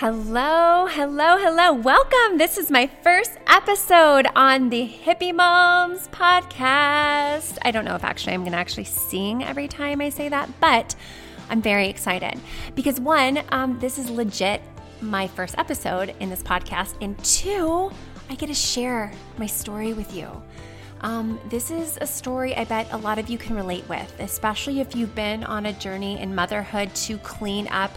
Hello, 0.00 0.86
hello, 0.86 1.36
hello. 1.36 1.74
Welcome. 1.74 2.38
This 2.38 2.56
is 2.56 2.70
my 2.70 2.86
first 2.86 3.32
episode 3.46 4.26
on 4.34 4.70
the 4.70 4.88
Hippie 4.88 5.34
Moms 5.34 6.08
podcast. 6.08 7.58
I 7.60 7.70
don't 7.70 7.84
know 7.84 7.96
if 7.96 8.02
actually 8.02 8.32
I'm 8.32 8.40
going 8.40 8.52
to 8.52 8.56
actually 8.56 8.84
sing 8.84 9.44
every 9.44 9.68
time 9.68 10.00
I 10.00 10.08
say 10.08 10.30
that, 10.30 10.48
but 10.58 10.96
I'm 11.50 11.60
very 11.60 11.88
excited 11.88 12.40
because 12.74 12.98
one, 12.98 13.42
um, 13.50 13.78
this 13.78 13.98
is 13.98 14.08
legit 14.08 14.62
my 15.02 15.26
first 15.26 15.58
episode 15.58 16.14
in 16.18 16.30
this 16.30 16.42
podcast, 16.42 16.94
and 17.02 17.22
two, 17.22 17.92
I 18.30 18.36
get 18.36 18.46
to 18.46 18.54
share 18.54 19.12
my 19.36 19.44
story 19.44 19.92
with 19.92 20.16
you. 20.16 20.30
Um, 21.02 21.38
this 21.50 21.70
is 21.70 21.98
a 22.00 22.06
story 22.06 22.56
I 22.56 22.64
bet 22.64 22.90
a 22.92 22.96
lot 22.96 23.18
of 23.18 23.28
you 23.28 23.36
can 23.36 23.54
relate 23.54 23.86
with, 23.86 24.18
especially 24.18 24.80
if 24.80 24.96
you've 24.96 25.14
been 25.14 25.44
on 25.44 25.66
a 25.66 25.74
journey 25.74 26.18
in 26.18 26.34
motherhood 26.34 26.94
to 26.94 27.18
clean 27.18 27.68
up 27.68 27.92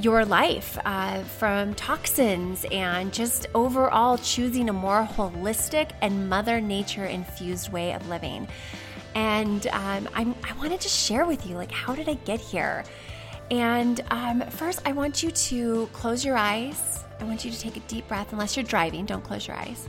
your 0.00 0.24
life 0.24 0.78
uh, 0.84 1.22
from 1.22 1.74
toxins 1.74 2.64
and 2.70 3.12
just 3.12 3.46
overall 3.54 4.18
choosing 4.18 4.68
a 4.68 4.72
more 4.72 5.04
holistic 5.04 5.90
and 6.02 6.28
Mother 6.28 6.60
Nature 6.60 7.06
infused 7.06 7.72
way 7.72 7.92
of 7.92 8.08
living. 8.08 8.48
And 9.14 9.66
um, 9.68 10.08
i 10.14 10.52
wanted 10.58 10.80
to 10.82 10.88
share 10.88 11.24
with 11.24 11.46
you, 11.46 11.56
like, 11.56 11.72
how 11.72 11.94
did 11.94 12.08
I 12.08 12.14
get 12.14 12.40
here? 12.40 12.84
And 13.50 14.00
um, 14.10 14.42
first, 14.50 14.82
I 14.84 14.92
want 14.92 15.22
you 15.22 15.30
to 15.30 15.88
close 15.92 16.24
your 16.24 16.36
eyes. 16.36 17.04
I 17.20 17.24
want 17.24 17.44
you 17.44 17.50
to 17.50 17.58
take 17.58 17.76
a 17.76 17.80
deep 17.80 18.08
breath, 18.08 18.32
unless 18.32 18.56
you're 18.56 18.64
driving, 18.64 19.06
don't 19.06 19.24
close 19.24 19.46
your 19.48 19.56
eyes. 19.56 19.88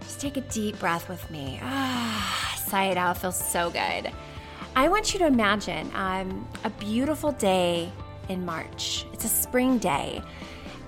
Just 0.00 0.20
take 0.20 0.36
a 0.36 0.40
deep 0.40 0.78
breath 0.80 1.08
with 1.08 1.30
me. 1.30 1.60
Ah, 1.62 2.62
sigh 2.66 2.86
it 2.86 2.96
out, 2.96 3.18
feels 3.18 3.36
so 3.36 3.70
good. 3.70 4.10
I 4.74 4.88
want 4.88 5.12
you 5.12 5.18
to 5.20 5.26
imagine 5.26 5.90
um, 5.94 6.48
a 6.64 6.70
beautiful 6.70 7.32
day 7.32 7.92
in 8.32 8.44
March. 8.44 9.06
It's 9.12 9.24
a 9.24 9.28
spring 9.28 9.78
day. 9.78 10.22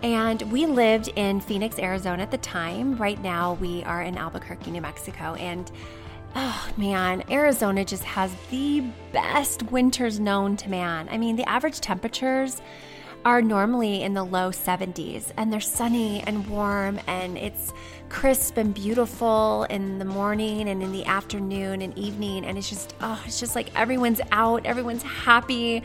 And 0.02 0.42
we 0.52 0.66
lived 0.66 1.08
in 1.16 1.40
Phoenix, 1.40 1.78
Arizona 1.78 2.22
at 2.22 2.30
the 2.30 2.38
time. 2.38 2.96
Right 2.96 3.20
now, 3.22 3.54
we 3.54 3.84
are 3.84 4.02
in 4.02 4.18
Albuquerque, 4.18 4.70
New 4.70 4.80
Mexico. 4.80 5.34
And 5.34 5.70
oh 6.34 6.68
man, 6.76 7.22
Arizona 7.30 7.84
just 7.84 8.04
has 8.04 8.34
the 8.50 8.80
best 9.12 9.62
winters 9.70 10.18
known 10.18 10.56
to 10.58 10.68
man. 10.68 11.08
I 11.10 11.18
mean, 11.18 11.36
the 11.36 11.48
average 11.48 11.80
temperatures 11.80 12.60
are 13.24 13.40
normally 13.40 14.02
in 14.02 14.12
the 14.12 14.22
low 14.22 14.50
70s 14.50 15.32
and 15.38 15.50
they're 15.50 15.60
sunny 15.60 16.22
and 16.26 16.46
warm 16.46 17.00
and 17.06 17.38
it's 17.38 17.72
crisp 18.10 18.58
and 18.58 18.74
beautiful 18.74 19.64
in 19.70 19.98
the 19.98 20.04
morning 20.04 20.68
and 20.68 20.82
in 20.82 20.92
the 20.92 21.06
afternoon 21.06 21.80
and 21.80 21.96
evening 21.96 22.44
and 22.44 22.58
it's 22.58 22.68
just 22.68 22.94
oh 23.00 23.20
it's 23.24 23.40
just 23.40 23.54
like 23.54 23.74
everyone's 23.78 24.20
out 24.30 24.66
everyone's 24.66 25.02
happy 25.02 25.82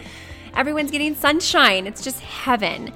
everyone's 0.56 0.92
getting 0.92 1.16
sunshine. 1.16 1.88
It's 1.88 2.04
just 2.04 2.20
heaven. 2.22 2.94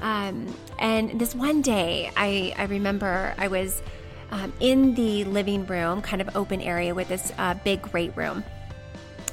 Um, 0.00 0.54
and 0.78 1.18
this 1.20 1.34
one 1.34 1.62
day, 1.62 2.10
I, 2.16 2.54
I 2.56 2.64
remember 2.64 3.34
I 3.38 3.48
was 3.48 3.82
um, 4.30 4.52
in 4.60 4.94
the 4.94 5.24
living 5.24 5.66
room, 5.66 6.02
kind 6.02 6.20
of 6.20 6.36
open 6.36 6.60
area 6.60 6.94
with 6.94 7.08
this 7.08 7.32
uh, 7.38 7.54
big 7.54 7.82
great 7.82 8.16
room, 8.16 8.44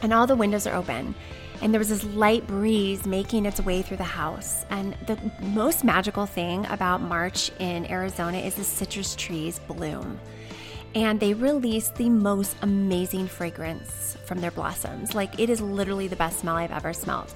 and 0.02 0.14
all 0.14 0.28
the 0.28 0.36
windows 0.36 0.68
are 0.68 0.76
open. 0.76 1.16
And 1.62 1.74
there 1.74 1.80
was 1.80 1.90
this 1.90 2.04
light 2.04 2.48
breeze 2.48 3.06
making 3.06 3.46
its 3.46 3.62
way 3.62 3.84
through 3.84 3.98
the 3.98 4.04
house. 4.04 4.66
And 4.72 4.96
the 5.06 5.18
most 5.42 5.84
magical 5.84 6.26
thing 6.26 6.66
about 6.68 7.02
March 7.02 7.52
in 7.60 7.86
Arizona 7.92 8.40
is 8.40 8.56
the 8.56 8.64
citrus 8.64 9.16
trees 9.16 9.60
bloom 9.68 10.20
and 10.96 11.20
they 11.20 11.34
release 11.34 11.90
the 11.90 12.10
most 12.10 12.56
amazing 12.62 13.28
fragrance 13.28 14.18
from 14.26 14.42
their 14.42 14.52
blossoms. 14.52 15.16
Like 15.16 15.40
it 15.40 15.50
is 15.50 15.62
literally 15.62 16.08
the 16.08 16.16
best 16.16 16.40
smell 16.40 16.56
I've 16.56 16.72
ever 16.72 16.94
smelled. 16.94 17.34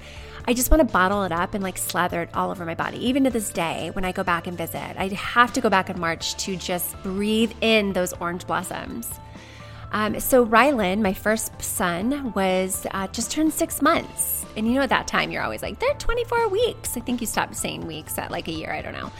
I 0.47 0.53
just 0.53 0.69
want 0.69 0.81
to 0.81 0.93
bottle 0.93 1.23
it 1.23 1.31
up 1.31 1.55
and 1.55 1.63
like 1.63 1.77
slather 1.77 2.21
it 2.21 2.29
all 2.35 2.51
over 2.51 2.65
my 2.65 2.75
body. 2.75 3.03
Even 3.05 3.23
to 3.23 3.29
this 3.29 3.49
day, 3.49 3.89
when 3.93 4.05
I 4.05 4.11
go 4.11 4.23
back 4.23 4.45
and 4.45 4.57
visit, 4.57 4.95
I 4.97 5.07
have 5.07 5.53
to 5.53 5.61
go 5.61 5.69
back 5.69 5.89
in 5.89 5.99
March 5.99 6.35
to 6.45 6.55
just 6.55 7.01
breathe 7.01 7.51
in 7.61 7.93
those 7.93 8.13
orange 8.13 8.45
blossoms. 8.45 9.09
Um, 9.91 10.19
so 10.19 10.45
Rylan, 10.45 11.01
my 11.01 11.13
first 11.13 11.61
son, 11.61 12.33
was 12.33 12.85
uh, 12.91 13.07
just 13.07 13.31
turned 13.31 13.53
six 13.53 13.81
months. 13.81 14.45
And 14.55 14.67
you 14.67 14.73
know, 14.73 14.81
at 14.81 14.89
that 14.89 15.07
time, 15.07 15.31
you're 15.31 15.41
always 15.41 15.61
like, 15.61 15.79
they're 15.79 15.93
24 15.95 16.49
weeks. 16.49 16.95
I 16.95 16.99
think 16.99 17.21
you 17.21 17.27
stopped 17.27 17.55
saying 17.55 17.87
weeks 17.87 18.17
at 18.17 18.29
like 18.29 18.47
a 18.47 18.51
year. 18.51 18.71
I 18.71 18.81
don't 18.81 18.93
know. 18.93 19.11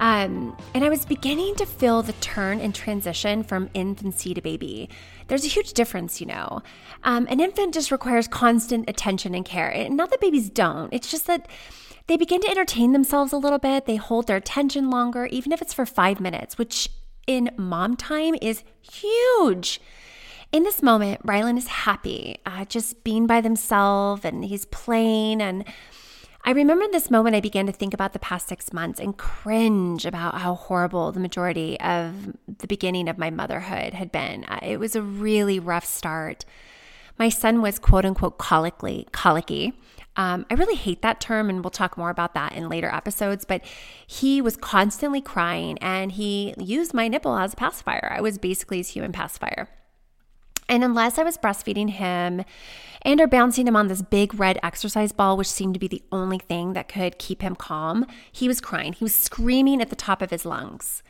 Um, 0.00 0.56
and 0.74 0.82
I 0.82 0.88
was 0.88 1.04
beginning 1.04 1.54
to 1.56 1.66
feel 1.66 2.02
the 2.02 2.14
turn 2.14 2.58
and 2.58 2.74
transition 2.74 3.42
from 3.42 3.68
infancy 3.74 4.32
to 4.32 4.40
baby. 4.40 4.88
There's 5.28 5.44
a 5.44 5.48
huge 5.48 5.74
difference, 5.74 6.20
you 6.20 6.26
know. 6.26 6.62
Um, 7.04 7.26
an 7.30 7.38
infant 7.38 7.74
just 7.74 7.92
requires 7.92 8.26
constant 8.26 8.88
attention 8.88 9.34
and 9.34 9.44
care. 9.44 9.68
And 9.68 9.96
not 9.98 10.10
that 10.10 10.20
babies 10.20 10.48
don't, 10.48 10.92
it's 10.92 11.10
just 11.10 11.26
that 11.26 11.46
they 12.06 12.16
begin 12.16 12.40
to 12.40 12.50
entertain 12.50 12.92
themselves 12.92 13.32
a 13.32 13.36
little 13.36 13.58
bit. 13.58 13.84
They 13.84 13.96
hold 13.96 14.26
their 14.26 14.38
attention 14.38 14.90
longer, 14.90 15.26
even 15.26 15.52
if 15.52 15.60
it's 15.60 15.74
for 15.74 15.86
five 15.86 16.18
minutes, 16.18 16.56
which 16.56 16.88
in 17.26 17.50
mom 17.56 17.96
time 17.96 18.34
is 18.40 18.64
huge. 18.80 19.80
In 20.50 20.64
this 20.64 20.82
moment, 20.82 21.24
Rylan 21.24 21.58
is 21.58 21.68
happy, 21.68 22.38
uh, 22.44 22.64
just 22.64 23.04
being 23.04 23.26
by 23.26 23.40
themselves, 23.40 24.24
and 24.24 24.44
he's 24.44 24.64
playing 24.64 25.40
and 25.40 25.64
I 26.42 26.52
remember 26.52 26.86
this 26.90 27.10
moment 27.10 27.36
I 27.36 27.40
began 27.40 27.66
to 27.66 27.72
think 27.72 27.92
about 27.92 28.12
the 28.12 28.18
past 28.18 28.48
six 28.48 28.72
months 28.72 28.98
and 28.98 29.16
cringe 29.16 30.06
about 30.06 30.40
how 30.40 30.54
horrible 30.54 31.12
the 31.12 31.20
majority 31.20 31.78
of 31.80 32.34
the 32.58 32.66
beginning 32.66 33.08
of 33.08 33.18
my 33.18 33.30
motherhood 33.30 33.92
had 33.92 34.10
been. 34.10 34.44
Uh, 34.44 34.58
it 34.62 34.78
was 34.78 34.96
a 34.96 35.02
really 35.02 35.60
rough 35.60 35.84
start. 35.84 36.46
My 37.18 37.28
son 37.28 37.60
was 37.60 37.78
quote 37.78 38.06
unquote 38.06 38.38
colicky. 38.38 39.74
Um, 40.16 40.46
I 40.50 40.54
really 40.54 40.74
hate 40.74 41.02
that 41.02 41.20
term, 41.20 41.50
and 41.50 41.62
we'll 41.62 41.70
talk 41.70 41.96
more 41.96 42.10
about 42.10 42.34
that 42.34 42.52
in 42.52 42.68
later 42.68 42.88
episodes. 42.88 43.44
But 43.44 43.62
he 44.06 44.40
was 44.40 44.56
constantly 44.56 45.20
crying, 45.20 45.78
and 45.80 46.12
he 46.12 46.54
used 46.58 46.94
my 46.94 47.06
nipple 47.06 47.36
as 47.36 47.52
a 47.52 47.56
pacifier. 47.56 48.12
I 48.14 48.20
was 48.20 48.38
basically 48.38 48.78
his 48.78 48.88
human 48.88 49.12
pacifier. 49.12 49.68
And 50.70 50.84
unless 50.84 51.18
I 51.18 51.24
was 51.24 51.36
breastfeeding 51.36 51.90
him 51.90 52.44
and 53.02 53.20
or 53.20 53.26
bouncing 53.26 53.66
him 53.66 53.74
on 53.74 53.88
this 53.88 54.02
big 54.02 54.38
red 54.38 54.56
exercise 54.62 55.10
ball, 55.10 55.36
which 55.36 55.48
seemed 55.48 55.74
to 55.74 55.80
be 55.80 55.88
the 55.88 56.02
only 56.12 56.38
thing 56.38 56.74
that 56.74 56.88
could 56.88 57.18
keep 57.18 57.42
him 57.42 57.56
calm, 57.56 58.06
he 58.30 58.46
was 58.46 58.60
crying. 58.60 58.92
He 58.92 59.02
was 59.02 59.14
screaming 59.14 59.82
at 59.82 59.90
the 59.90 59.96
top 59.96 60.22
of 60.22 60.30
his 60.30 60.46
lungs. 60.46 61.02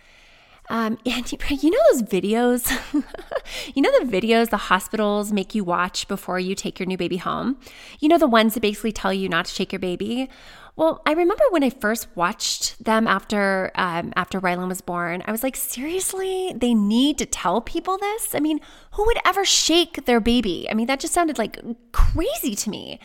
Um, 0.71 0.99
and 1.07 1.31
you 1.31 1.39
you 1.51 1.71
know 1.71 1.79
those 1.93 2.03
videos, 2.03 2.71
you 3.75 3.83
know 3.83 3.91
the 4.01 4.07
videos 4.07 4.49
the 4.49 4.57
hospitals 4.57 5.33
make 5.33 5.55
you 5.55 5.65
watch 5.65 6.09
before 6.09 6.39
you 6.39 6.55
take 6.55 6.79
your 6.79 6.87
new 6.87 6.97
baby 6.97 7.19
home? 7.19 7.59
You 7.99 8.09
know 8.09 8.19
the 8.19 8.27
ones 8.27 8.55
that 8.55 8.61
basically 8.61 8.93
tell 8.93 9.13
you 9.13 9.29
not 9.29 9.45
to 9.45 9.53
shake 9.53 9.73
your 9.73 9.81
baby? 9.81 10.31
Well, 10.77 11.03
I 11.05 11.13
remember 11.13 11.43
when 11.51 11.65
I 11.65 11.69
first 11.69 12.07
watched 12.15 12.83
them 12.83 13.07
after 13.07 13.71
um, 13.75 14.15
after 14.17 14.41
Rylan 14.41 14.69
was 14.69 14.81
born, 14.81 15.23
I 15.27 15.33
was 15.33 15.43
like, 15.43 15.57
seriously, 15.57 16.55
they 16.57 16.73
need 16.73 17.19
to 17.19 17.27
tell 17.27 17.61
people 17.61 17.99
this. 17.99 18.35
I 18.35 18.41
mean, 18.41 18.61
who 18.93 19.05
would 19.05 19.19
ever 19.27 19.45
shake 19.45 20.07
their 20.07 20.21
baby? 20.21 20.69
I 20.71 20.75
mean, 20.75 20.87
that 20.87 21.01
just 21.01 21.13
sounded 21.13 21.37
like 21.37 21.59
crazy 21.93 22.55
to 22.55 22.71
me. 22.71 23.01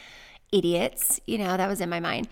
Idiots, 0.52 1.20
you 1.26 1.38
know, 1.38 1.58
that 1.58 1.68
was 1.68 1.82
in 1.82 1.90
my 1.90 2.00
mind. 2.00 2.30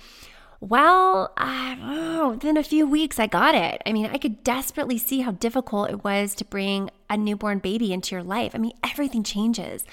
Well, 0.63 1.34
oh, 1.38 2.29
within 2.35 2.56
a 2.56 2.63
few 2.63 2.88
weeks, 2.88 3.19
I 3.19 3.28
got 3.28 3.53
it. 3.53 3.81
I 3.85 3.91
mean, 3.91 4.06
I 4.06 4.18
could 4.18 4.46
desperately 4.46 4.97
see 4.97 5.19
how 5.19 5.31
difficult 5.31 5.90
it 5.90 6.06
was 6.06 6.34
to 6.35 6.46
bring 6.46 6.90
a 7.09 7.18
newborn 7.18 7.59
baby 7.59 7.91
into 7.91 8.16
your 8.16 8.24
life. 8.24 8.56
I 8.56 8.59
mean, 8.59 8.72
everything 8.81 9.23
changes 9.23 9.84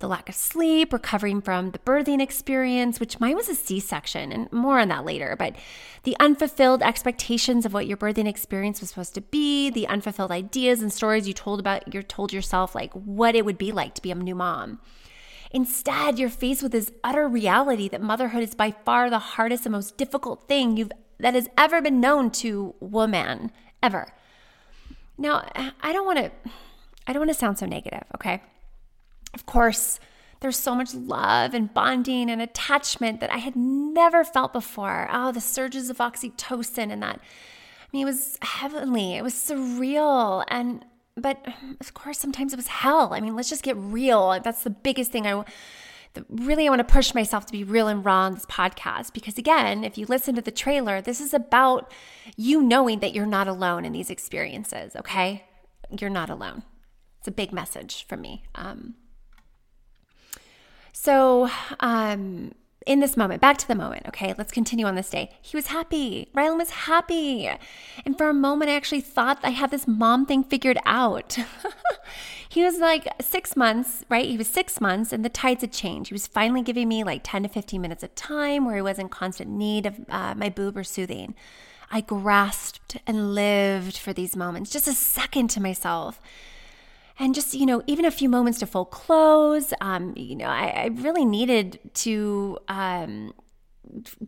the 0.00 0.08
lack 0.08 0.28
of 0.28 0.34
sleep, 0.34 0.92
recovering 0.92 1.40
from 1.40 1.70
the 1.70 1.78
birthing 1.78 2.20
experience, 2.20 2.98
which 2.98 3.20
mine 3.20 3.36
was 3.36 3.48
a 3.48 3.54
C 3.54 3.78
section, 3.78 4.32
and 4.32 4.52
more 4.52 4.80
on 4.80 4.88
that 4.88 5.04
later, 5.04 5.36
but 5.38 5.54
the 6.02 6.16
unfulfilled 6.18 6.82
expectations 6.82 7.64
of 7.64 7.72
what 7.72 7.86
your 7.86 7.96
birthing 7.96 8.26
experience 8.26 8.80
was 8.80 8.90
supposed 8.90 9.14
to 9.14 9.20
be, 9.20 9.70
the 9.70 9.86
unfulfilled 9.86 10.32
ideas 10.32 10.82
and 10.82 10.92
stories 10.92 11.28
you 11.28 11.34
told 11.34 11.60
about, 11.60 11.94
you 11.94 12.02
told 12.02 12.32
yourself, 12.32 12.74
like 12.74 12.92
what 12.94 13.36
it 13.36 13.44
would 13.44 13.58
be 13.58 13.70
like 13.70 13.94
to 13.94 14.02
be 14.02 14.10
a 14.10 14.14
new 14.16 14.34
mom. 14.34 14.80
Instead, 15.50 16.18
you're 16.18 16.28
faced 16.28 16.62
with 16.62 16.72
this 16.72 16.90
utter 17.04 17.28
reality 17.28 17.88
that 17.88 18.02
motherhood 18.02 18.42
is 18.42 18.54
by 18.54 18.70
far 18.70 19.08
the 19.08 19.18
hardest 19.18 19.66
and 19.66 19.72
most 19.72 19.96
difficult 19.96 20.48
thing 20.48 20.76
you've 20.76 20.92
that 21.18 21.34
has 21.34 21.48
ever 21.56 21.80
been 21.80 22.00
known 22.00 22.30
to 22.30 22.74
woman 22.78 23.50
ever. 23.82 24.12
Now, 25.16 25.48
I 25.80 25.92
don't 25.92 26.04
want 26.04 26.18
to 26.18 26.30
I 27.06 27.12
don't 27.12 27.20
want 27.20 27.30
to 27.30 27.38
sound 27.38 27.58
so 27.58 27.66
negative, 27.66 28.02
okay? 28.16 28.42
Of 29.32 29.46
course, 29.46 30.00
there's 30.40 30.56
so 30.56 30.74
much 30.74 30.94
love 30.94 31.54
and 31.54 31.72
bonding 31.72 32.30
and 32.30 32.42
attachment 32.42 33.20
that 33.20 33.32
I 33.32 33.38
had 33.38 33.56
never 33.56 34.24
felt 34.24 34.52
before. 34.52 35.08
Oh, 35.10 35.32
the 35.32 35.40
surges 35.40 35.88
of 35.88 35.98
oxytocin 35.98 36.92
and 36.92 37.02
that. 37.02 37.20
I 37.20 37.88
mean, 37.92 38.02
it 38.02 38.10
was 38.10 38.38
heavenly. 38.42 39.14
It 39.14 39.22
was 39.22 39.34
surreal. 39.34 40.44
And, 40.48 40.84
but 41.16 41.44
of 41.80 41.94
course, 41.94 42.18
sometimes 42.18 42.52
it 42.52 42.56
was 42.56 42.66
hell. 42.68 43.12
I 43.12 43.20
mean, 43.20 43.34
let's 43.34 43.48
just 43.48 43.62
get 43.62 43.76
real. 43.76 44.38
That's 44.42 44.64
the 44.64 44.70
biggest 44.70 45.10
thing 45.10 45.26
I 45.26 45.44
really 46.28 46.66
I 46.66 46.70
want 46.70 46.86
to 46.86 46.92
push 46.92 47.14
myself 47.14 47.46
to 47.46 47.52
be 47.52 47.64
real 47.64 47.88
and 47.88 48.04
raw 48.04 48.22
on 48.22 48.34
this 48.34 48.46
podcast 48.46 49.12
because 49.12 49.38
again, 49.38 49.84
if 49.84 49.98
you 49.98 50.06
listen 50.06 50.34
to 50.34 50.42
the 50.42 50.50
trailer, 50.50 51.00
this 51.00 51.20
is 51.20 51.34
about 51.34 51.92
you 52.36 52.62
knowing 52.62 53.00
that 53.00 53.14
you're 53.14 53.26
not 53.26 53.48
alone 53.48 53.84
in 53.84 53.92
these 53.92 54.10
experiences, 54.10 54.96
okay? 54.96 55.44
You're 55.98 56.10
not 56.10 56.30
alone. 56.30 56.62
It's 57.18 57.28
a 57.28 57.32
big 57.32 57.52
message 57.52 58.06
from 58.06 58.20
me. 58.20 58.44
Um, 58.54 58.94
so, 60.92 61.50
um, 61.80 62.52
in 62.86 63.00
this 63.00 63.16
moment, 63.16 63.42
back 63.42 63.58
to 63.58 63.68
the 63.68 63.74
moment, 63.74 64.06
okay, 64.06 64.32
let's 64.38 64.52
continue 64.52 64.86
on 64.86 64.94
this 64.94 65.10
day. 65.10 65.30
He 65.42 65.56
was 65.56 65.66
happy. 65.66 66.28
Rylan 66.34 66.56
was 66.56 66.70
happy. 66.70 67.50
And 68.04 68.16
for 68.16 68.28
a 68.28 68.34
moment, 68.34 68.70
I 68.70 68.76
actually 68.76 69.00
thought 69.00 69.40
I 69.42 69.50
had 69.50 69.72
this 69.72 69.88
mom 69.88 70.24
thing 70.24 70.44
figured 70.44 70.78
out. 70.86 71.36
he 72.48 72.64
was 72.64 72.78
like 72.78 73.08
six 73.20 73.56
months, 73.56 74.04
right? 74.08 74.24
He 74.24 74.38
was 74.38 74.46
six 74.46 74.80
months 74.80 75.12
and 75.12 75.24
the 75.24 75.28
tides 75.28 75.62
had 75.62 75.72
changed. 75.72 76.10
He 76.10 76.14
was 76.14 76.28
finally 76.28 76.62
giving 76.62 76.88
me 76.88 77.02
like 77.02 77.22
10 77.24 77.42
to 77.42 77.48
15 77.48 77.80
minutes 77.80 78.04
of 78.04 78.14
time 78.14 78.64
where 78.64 78.76
he 78.76 78.82
was 78.82 79.00
in 79.00 79.08
constant 79.08 79.50
need 79.50 79.86
of 79.86 80.00
uh, 80.08 80.34
my 80.36 80.48
boob 80.48 80.76
or 80.76 80.84
soothing. 80.84 81.34
I 81.90 82.00
grasped 82.00 82.98
and 83.06 83.34
lived 83.34 83.96
for 83.98 84.12
these 84.12 84.36
moments, 84.36 84.70
just 84.70 84.88
a 84.88 84.92
second 84.92 85.50
to 85.50 85.60
myself 85.60 86.20
and 87.18 87.34
just 87.34 87.54
you 87.54 87.66
know 87.66 87.82
even 87.86 88.04
a 88.04 88.10
few 88.10 88.28
moments 88.28 88.58
to 88.58 88.66
fold 88.66 88.90
clothes 88.90 89.72
um, 89.80 90.12
you 90.16 90.36
know 90.36 90.46
I, 90.46 90.66
I, 90.68 90.86
really 90.92 91.24
needed 91.24 91.78
to 91.94 92.58
um, 92.68 93.32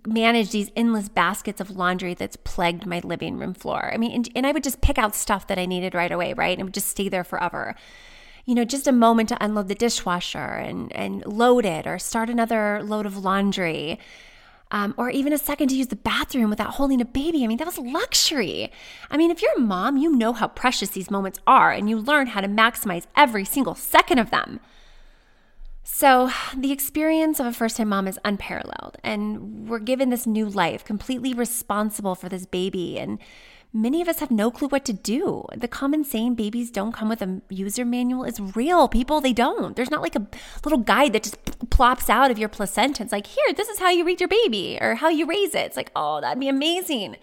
manage 0.06 0.50
these 0.50 0.70
endless 0.76 1.08
baskets 1.08 1.60
of 1.60 1.70
laundry 1.70 2.14
that's 2.14 2.36
plagued 2.36 2.86
my 2.86 3.00
living 3.00 3.38
room 3.38 3.54
floor. 3.54 3.90
I 3.92 3.96
mean 3.98 4.12
and, 4.12 4.28
and 4.34 4.46
i 4.46 4.52
would 4.52 4.64
just 4.64 4.80
pick 4.80 4.98
out 4.98 5.14
stuff 5.14 5.46
that 5.48 5.58
i 5.58 5.66
needed 5.66 5.94
right 5.94 6.12
away 6.12 6.32
right? 6.34 6.56
And 6.56 6.66
would 6.66 6.74
just 6.74 6.88
stay 6.88 7.08
there 7.08 7.24
forever. 7.24 7.74
You 8.44 8.54
know 8.54 8.64
just 8.64 8.86
a 8.86 8.92
moment 8.92 9.28
to 9.30 9.44
unload 9.44 9.68
the 9.68 9.74
dishwasher 9.74 10.38
and 10.38 10.92
and 10.92 11.24
load 11.26 11.64
it 11.66 11.86
or 11.86 11.98
start 11.98 12.30
another 12.30 12.82
load 12.82 13.06
of 13.06 13.18
laundry 13.18 13.98
um, 14.70 14.94
or 14.96 15.10
even 15.10 15.32
a 15.32 15.38
second 15.38 15.68
to 15.68 15.76
use 15.76 15.88
the 15.88 15.96
bathroom 15.96 16.50
without 16.50 16.74
holding 16.74 17.00
a 17.00 17.04
baby. 17.04 17.44
I 17.44 17.46
mean, 17.46 17.58
that 17.58 17.66
was 17.66 17.78
luxury. 17.78 18.70
I 19.10 19.16
mean, 19.16 19.30
if 19.30 19.40
you're 19.40 19.56
a 19.56 19.60
mom, 19.60 19.96
you 19.96 20.14
know 20.14 20.32
how 20.32 20.48
precious 20.48 20.90
these 20.90 21.10
moments 21.10 21.38
are 21.46 21.72
and 21.72 21.88
you 21.88 21.98
learn 21.98 22.28
how 22.28 22.40
to 22.40 22.48
maximize 22.48 23.06
every 23.16 23.44
single 23.44 23.74
second 23.74 24.18
of 24.18 24.30
them. 24.30 24.60
So, 25.90 26.30
the 26.54 26.70
experience 26.70 27.40
of 27.40 27.46
a 27.46 27.52
first 27.52 27.78
time 27.78 27.88
mom 27.88 28.06
is 28.06 28.20
unparalleled, 28.22 28.98
and 29.02 29.68
we're 29.68 29.78
given 29.78 30.10
this 30.10 30.26
new 30.26 30.46
life, 30.46 30.84
completely 30.84 31.32
responsible 31.32 32.14
for 32.14 32.28
this 32.28 32.44
baby. 32.44 32.98
And 32.98 33.18
many 33.72 34.00
of 34.00 34.08
us 34.08 34.20
have 34.20 34.30
no 34.30 34.50
clue 34.50 34.68
what 34.68 34.84
to 34.86 34.92
do. 34.92 35.44
The 35.54 35.68
common 35.68 36.04
saying 36.04 36.34
babies 36.34 36.70
don't 36.70 36.92
come 36.92 37.08
with 37.08 37.22
a 37.22 37.42
user 37.48 37.84
manual 37.84 38.24
is 38.24 38.40
real. 38.56 38.88
People, 38.88 39.20
they 39.20 39.32
don't. 39.32 39.76
There's 39.76 39.90
not 39.90 40.02
like 40.02 40.16
a 40.16 40.26
little 40.64 40.78
guide 40.78 41.12
that 41.12 41.24
just 41.24 41.70
plops 41.70 42.08
out 42.08 42.30
of 42.30 42.38
your 42.38 42.48
placenta. 42.48 43.02
It's 43.02 43.12
like, 43.12 43.26
here, 43.26 43.52
this 43.56 43.68
is 43.68 43.78
how 43.78 43.90
you 43.90 44.04
read 44.04 44.20
your 44.20 44.28
baby 44.28 44.78
or 44.80 44.94
how 44.94 45.08
you 45.08 45.26
raise 45.26 45.54
it. 45.54 45.66
It's 45.66 45.76
like, 45.76 45.90
oh, 45.94 46.20
that'd 46.20 46.40
be 46.40 46.48
amazing. 46.48 47.16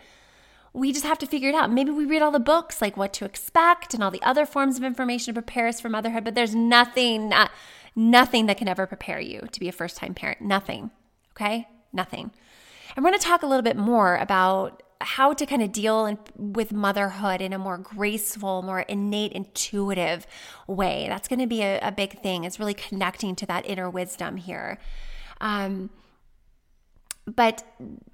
We 0.74 0.92
just 0.92 1.06
have 1.06 1.20
to 1.20 1.28
figure 1.28 1.50
it 1.50 1.56
out. 1.56 1.72
Maybe 1.72 1.92
we 1.92 2.06
read 2.06 2.22
all 2.22 2.32
the 2.32 2.40
books, 2.40 2.82
like 2.82 2.98
what 2.98 3.14
to 3.14 3.26
expect 3.26 3.94
and 3.94 4.04
all 4.04 4.12
the 4.12 4.22
other 4.22 4.46
forms 4.46 4.78
of 4.78 4.84
information 4.84 5.34
to 5.34 5.42
prepare 5.42 5.68
us 5.68 5.80
for 5.80 5.90
motherhood, 5.90 6.26
but 6.26 6.36
there's 6.36 6.54
nothing, 6.54 7.32
uh, 7.32 7.48
nothing 7.96 8.46
that 8.48 8.58
can 8.58 8.68
ever 8.68 8.86
prepare 8.86 9.20
you 9.20 9.48
to 9.52 9.60
be 9.60 9.70
a 9.70 9.72
first 9.72 9.98
time 9.98 10.14
parent. 10.14 10.42
Nothing. 10.42 10.92
Okay? 11.32 11.68
Nothing. 11.94 12.32
And 12.96 13.04
we're 13.04 13.12
going 13.12 13.20
to 13.20 13.26
talk 13.26 13.42
a 13.42 13.48
little 13.48 13.64
bit 13.64 13.78
more 13.78 14.18
about 14.18 14.84
how 15.02 15.34
to 15.34 15.46
kind 15.46 15.62
of 15.62 15.72
deal 15.72 16.06
in, 16.06 16.18
with 16.36 16.72
motherhood 16.72 17.42
in 17.42 17.54
a 17.54 17.58
more 17.58 17.78
graceful, 17.78 18.62
more 18.62 18.82
innate, 18.82 19.34
intuitive 19.34 20.26
way. 20.68 21.06
That's 21.10 21.28
going 21.28 21.40
to 21.40 21.48
be 21.48 21.62
a, 21.62 21.80
a, 21.80 21.92
big 21.92 22.22
thing. 22.22 22.44
It's 22.44 22.60
really 22.60 22.74
connecting 22.74 23.36
to 23.38 23.46
that 23.46 23.66
inner 23.66 23.90
wisdom 23.90 24.38
here. 24.38 24.78
Um, 25.42 25.90
but 27.26 27.64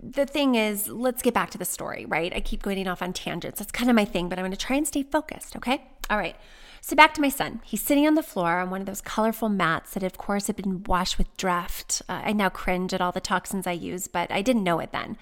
the 0.01 0.25
thing 0.25 0.55
is, 0.55 0.87
let's 0.87 1.21
get 1.21 1.33
back 1.33 1.49
to 1.51 1.57
the 1.57 1.65
story, 1.65 2.05
right? 2.05 2.33
I 2.33 2.39
keep 2.39 2.63
going 2.63 2.87
off 2.87 3.01
on 3.01 3.13
tangents. 3.13 3.59
That's 3.59 3.71
kind 3.71 3.89
of 3.89 3.95
my 3.95 4.05
thing, 4.05 4.29
but 4.29 4.39
I'm 4.39 4.43
going 4.43 4.51
to 4.51 4.57
try 4.57 4.77
and 4.77 4.87
stay 4.87 5.03
focused, 5.03 5.55
okay? 5.57 5.83
All 6.09 6.17
right. 6.17 6.35
So 6.79 6.95
back 6.95 7.13
to 7.13 7.21
my 7.21 7.29
son. 7.29 7.61
He's 7.63 7.81
sitting 7.81 8.07
on 8.07 8.15
the 8.15 8.23
floor 8.23 8.59
on 8.59 8.71
one 8.71 8.79
of 8.79 8.87
those 8.87 9.01
colorful 9.01 9.49
mats 9.49 9.93
that, 9.93 10.03
of 10.03 10.17
course, 10.17 10.47
had 10.47 10.55
been 10.55 10.83
washed 10.83 11.17
with 11.17 11.35
Dreft. 11.37 12.01
Uh, 12.09 12.21
I 12.25 12.33
now 12.33 12.49
cringe 12.49 12.93
at 12.93 13.01
all 13.01 13.11
the 13.11 13.19
toxins 13.19 13.67
I 13.67 13.73
use, 13.73 14.07
but 14.07 14.31
I 14.31 14.41
didn't 14.41 14.63
know 14.63 14.79
it 14.79 14.91
then 14.91 15.17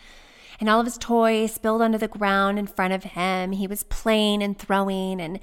and 0.60 0.70
all 0.70 0.80
of 0.80 0.86
his 0.86 0.98
toys 0.98 1.54
spilled 1.54 1.82
onto 1.82 1.98
the 1.98 2.08
ground 2.08 2.60
in 2.60 2.68
front 2.68 2.94
of 2.94 3.04
him. 3.04 3.54
He 3.54 3.68
was 3.68 3.84
playing 3.84 4.44
and 4.44 4.58
throwing 4.58 5.22
and 5.22 5.40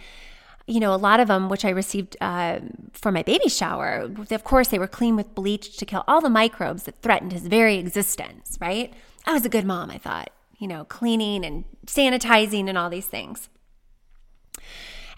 you 0.66 0.80
know, 0.80 0.92
a 0.92 0.96
lot 0.96 1.20
of 1.20 1.28
them, 1.28 1.48
which 1.48 1.64
I 1.64 1.70
received 1.70 2.16
uh, 2.20 2.58
for 2.92 3.12
my 3.12 3.22
baby 3.22 3.48
shower, 3.48 4.10
of 4.30 4.44
course, 4.44 4.68
they 4.68 4.80
were 4.80 4.88
clean 4.88 5.14
with 5.14 5.34
bleach 5.34 5.76
to 5.76 5.86
kill 5.86 6.02
all 6.08 6.20
the 6.20 6.28
microbes 6.28 6.82
that 6.84 7.02
threatened 7.02 7.32
his 7.32 7.46
very 7.46 7.76
existence, 7.76 8.58
right? 8.60 8.92
I 9.24 9.32
was 9.32 9.44
a 9.44 9.48
good 9.48 9.64
mom, 9.64 9.90
I 9.90 9.98
thought, 9.98 10.30
you 10.58 10.66
know, 10.66 10.84
cleaning 10.84 11.44
and 11.44 11.64
sanitizing 11.86 12.68
and 12.68 12.76
all 12.76 12.90
these 12.90 13.06
things. 13.06 13.48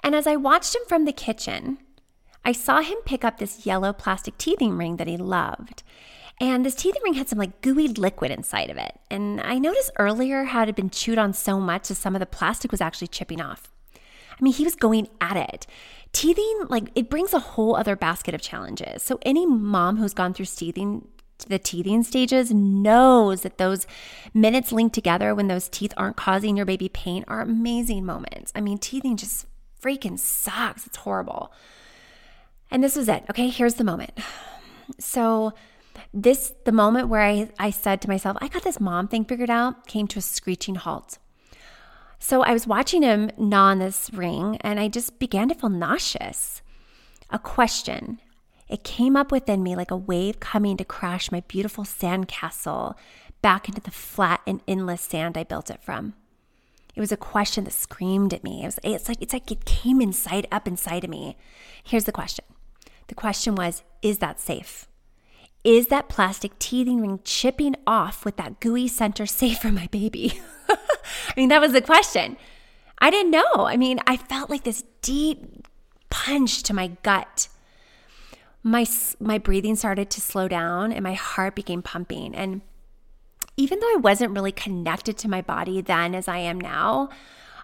And 0.00 0.15
as 0.15 0.27
I 0.27 0.37
watched 0.37 0.75
him 0.75 0.83
from 0.87 1.06
the 1.06 1.12
kitchen, 1.12 1.79
I 2.45 2.53
saw 2.53 2.83
him 2.83 2.99
pick 3.05 3.25
up 3.25 3.39
this 3.39 3.65
yellow 3.65 3.93
plastic 3.93 4.37
teething 4.37 4.77
ring 4.77 4.97
that 4.97 5.09
he 5.09 5.17
loved. 5.17 5.83
And 6.40 6.64
this 6.64 6.75
teething 6.75 7.02
ring 7.02 7.14
had 7.14 7.29
some 7.29 7.38
like 7.38 7.61
gooey 7.62 7.88
liquid 7.88 8.31
inside 8.31 8.70
of 8.70 8.76
it. 8.76 8.99
And 9.11 9.40
I 9.40 9.58
noticed 9.58 9.90
earlier 9.99 10.44
how 10.44 10.62
it 10.62 10.67
had 10.67 10.75
been 10.76 10.90
chewed 10.90 11.19
on 11.19 11.32
so 11.32 11.58
much 11.58 11.88
that 11.88 11.96
some 11.96 12.14
of 12.14 12.20
the 12.20 12.26
plastic 12.26 12.70
was 12.70 12.81
actually 12.81 13.08
chipping 13.08 13.40
off. 13.40 13.73
I 13.94 14.43
mean, 14.44 14.52
he 14.52 14.64
was 14.64 14.76
going 14.76 15.08
at 15.20 15.37
it. 15.37 15.67
Teething, 16.12 16.67
like, 16.69 16.90
it 16.94 17.11
brings 17.11 17.35
a 17.35 17.38
whole 17.38 17.76
other 17.76 17.96
basket 17.96 18.35
of 18.35 18.40
challenges. 18.40 19.02
So, 19.02 19.19
any 19.23 19.46
mom 19.46 19.96
who's 19.96 20.14
gone 20.14 20.32
through 20.32 20.46
teething, 20.46 21.06
the 21.49 21.58
teething 21.58 22.02
stages 22.02 22.52
knows 22.52 23.43
that 23.43 23.58
those 23.58 23.87
minutes 24.32 24.73
linked 24.73 24.94
together 24.94 25.35
when 25.35 25.49
those 25.49 25.69
teeth 25.69 25.93
aren't 25.96 26.17
causing 26.17 26.56
your 26.56 26.67
baby 26.67 26.88
pain 26.88 27.25
are 27.29 27.40
amazing 27.40 28.06
moments. 28.06 28.52
I 28.55 28.61
mean, 28.61 28.79
teething 28.79 29.17
just 29.17 29.46
freaking 29.82 30.19
sucks. 30.19 30.87
It's 30.87 30.99
horrible. 30.99 31.52
And 32.70 32.82
this 32.82 32.96
was 32.96 33.08
it. 33.08 33.25
Okay, 33.29 33.49
here's 33.49 33.75
the 33.75 33.85
moment. 33.85 34.12
So, 34.99 35.52
this, 36.12 36.52
the 36.64 36.72
moment 36.72 37.08
where 37.08 37.22
I, 37.22 37.50
I 37.58 37.70
said 37.70 38.00
to 38.02 38.08
myself, 38.08 38.37
I 38.40 38.49
got 38.49 38.64
this 38.64 38.81
mom 38.81 39.08
thing 39.08 39.25
figured 39.25 39.50
out, 39.50 39.87
came 39.87 40.06
to 40.08 40.19
a 40.19 40.22
screeching 40.22 40.76
halt. 40.76 41.19
So 42.19 42.43
I 42.43 42.52
was 42.52 42.66
watching 42.66 43.02
him 43.02 43.31
gnaw 43.37 43.70
on 43.70 43.78
this 43.78 44.10
ring 44.12 44.56
and 44.62 44.81
I 44.81 44.88
just 44.88 45.19
began 45.19 45.49
to 45.49 45.55
feel 45.55 45.70
nauseous. 45.70 46.62
A 47.31 47.38
question. 47.38 48.20
It 48.69 48.84
came 48.84 49.16
up 49.16 49.31
within 49.31 49.62
me 49.62 49.76
like 49.76 49.90
a 49.90 49.96
wave 49.96 50.40
coming 50.40 50.76
to 50.76 50.84
crash 50.84 51.31
my 51.31 51.40
beautiful 51.46 51.84
sandcastle 51.84 52.94
back 53.40 53.69
into 53.69 53.81
the 53.81 53.90
flat 53.90 54.40
and 54.46 54.61
endless 54.66 55.02
sand 55.02 55.38
I 55.38 55.44
built 55.44 55.70
it 55.70 55.82
from. 55.82 56.14
It 56.94 57.00
was 57.00 57.12
a 57.12 57.16
question 57.16 57.64
that 57.64 57.72
screamed 57.72 58.34
at 58.34 58.43
me. 58.43 58.62
It 58.62 58.66
was, 58.66 58.81
it's 58.82 59.08
like 59.08 59.22
it's 59.22 59.32
like 59.32 59.52
it 59.52 59.64
came 59.64 60.00
inside 60.00 60.49
up 60.50 60.66
inside 60.66 61.04
of 61.04 61.11
me. 61.11 61.37
Here's 61.84 62.04
the 62.04 62.12
question. 62.12 62.44
The 63.06 63.14
question 63.14 63.54
was, 63.54 63.84
is 64.02 64.19
that 64.19 64.40
safe? 64.40 64.88
Is 65.64 65.88
that 65.88 66.08
plastic 66.08 66.58
teething 66.58 67.00
ring 67.00 67.20
chipping 67.25 67.75
off 67.87 68.25
with 68.25 68.37
that 68.37 68.60
gooey 68.60 68.88
center 68.88 69.26
safe 69.26 69.58
for 69.58 69.72
my 69.72 69.87
baby? 69.88 70.40
I 70.69 71.32
mean, 71.37 71.49
that 71.49 71.60
was 71.60 71.72
the 71.72 71.82
question. 71.82 72.37
I 73.00 73.11
didn't 73.11 73.33
know. 73.33 73.66
I 73.66 73.76
mean, 73.76 74.00
I 74.06 74.16
felt 74.16 74.50
like 74.50 74.64
this 74.64 74.85
deep 75.02 75.66
punch 76.11 76.62
to 76.64 76.75
my 76.75 76.88
gut. 77.02 77.49
My 78.62 78.87
my 79.21 79.38
breathing 79.38 79.76
started 79.76 80.11
to 80.11 80.21
slow 80.21 80.49
down 80.49 80.92
and 80.92 81.02
my 81.02 81.14
heart 81.14 81.54
began 81.54 81.80
pumping 81.80 82.35
and 82.35 82.61
even 83.56 83.80
though 83.80 83.92
I 83.92 83.99
wasn't 84.00 84.35
really 84.35 84.52
connected 84.52 85.18
to 85.18 85.28
my 85.28 85.42
body 85.42 85.80
then 85.80 86.14
as 86.14 86.28
I 86.28 86.38
am 86.38 86.61
now, 86.61 87.09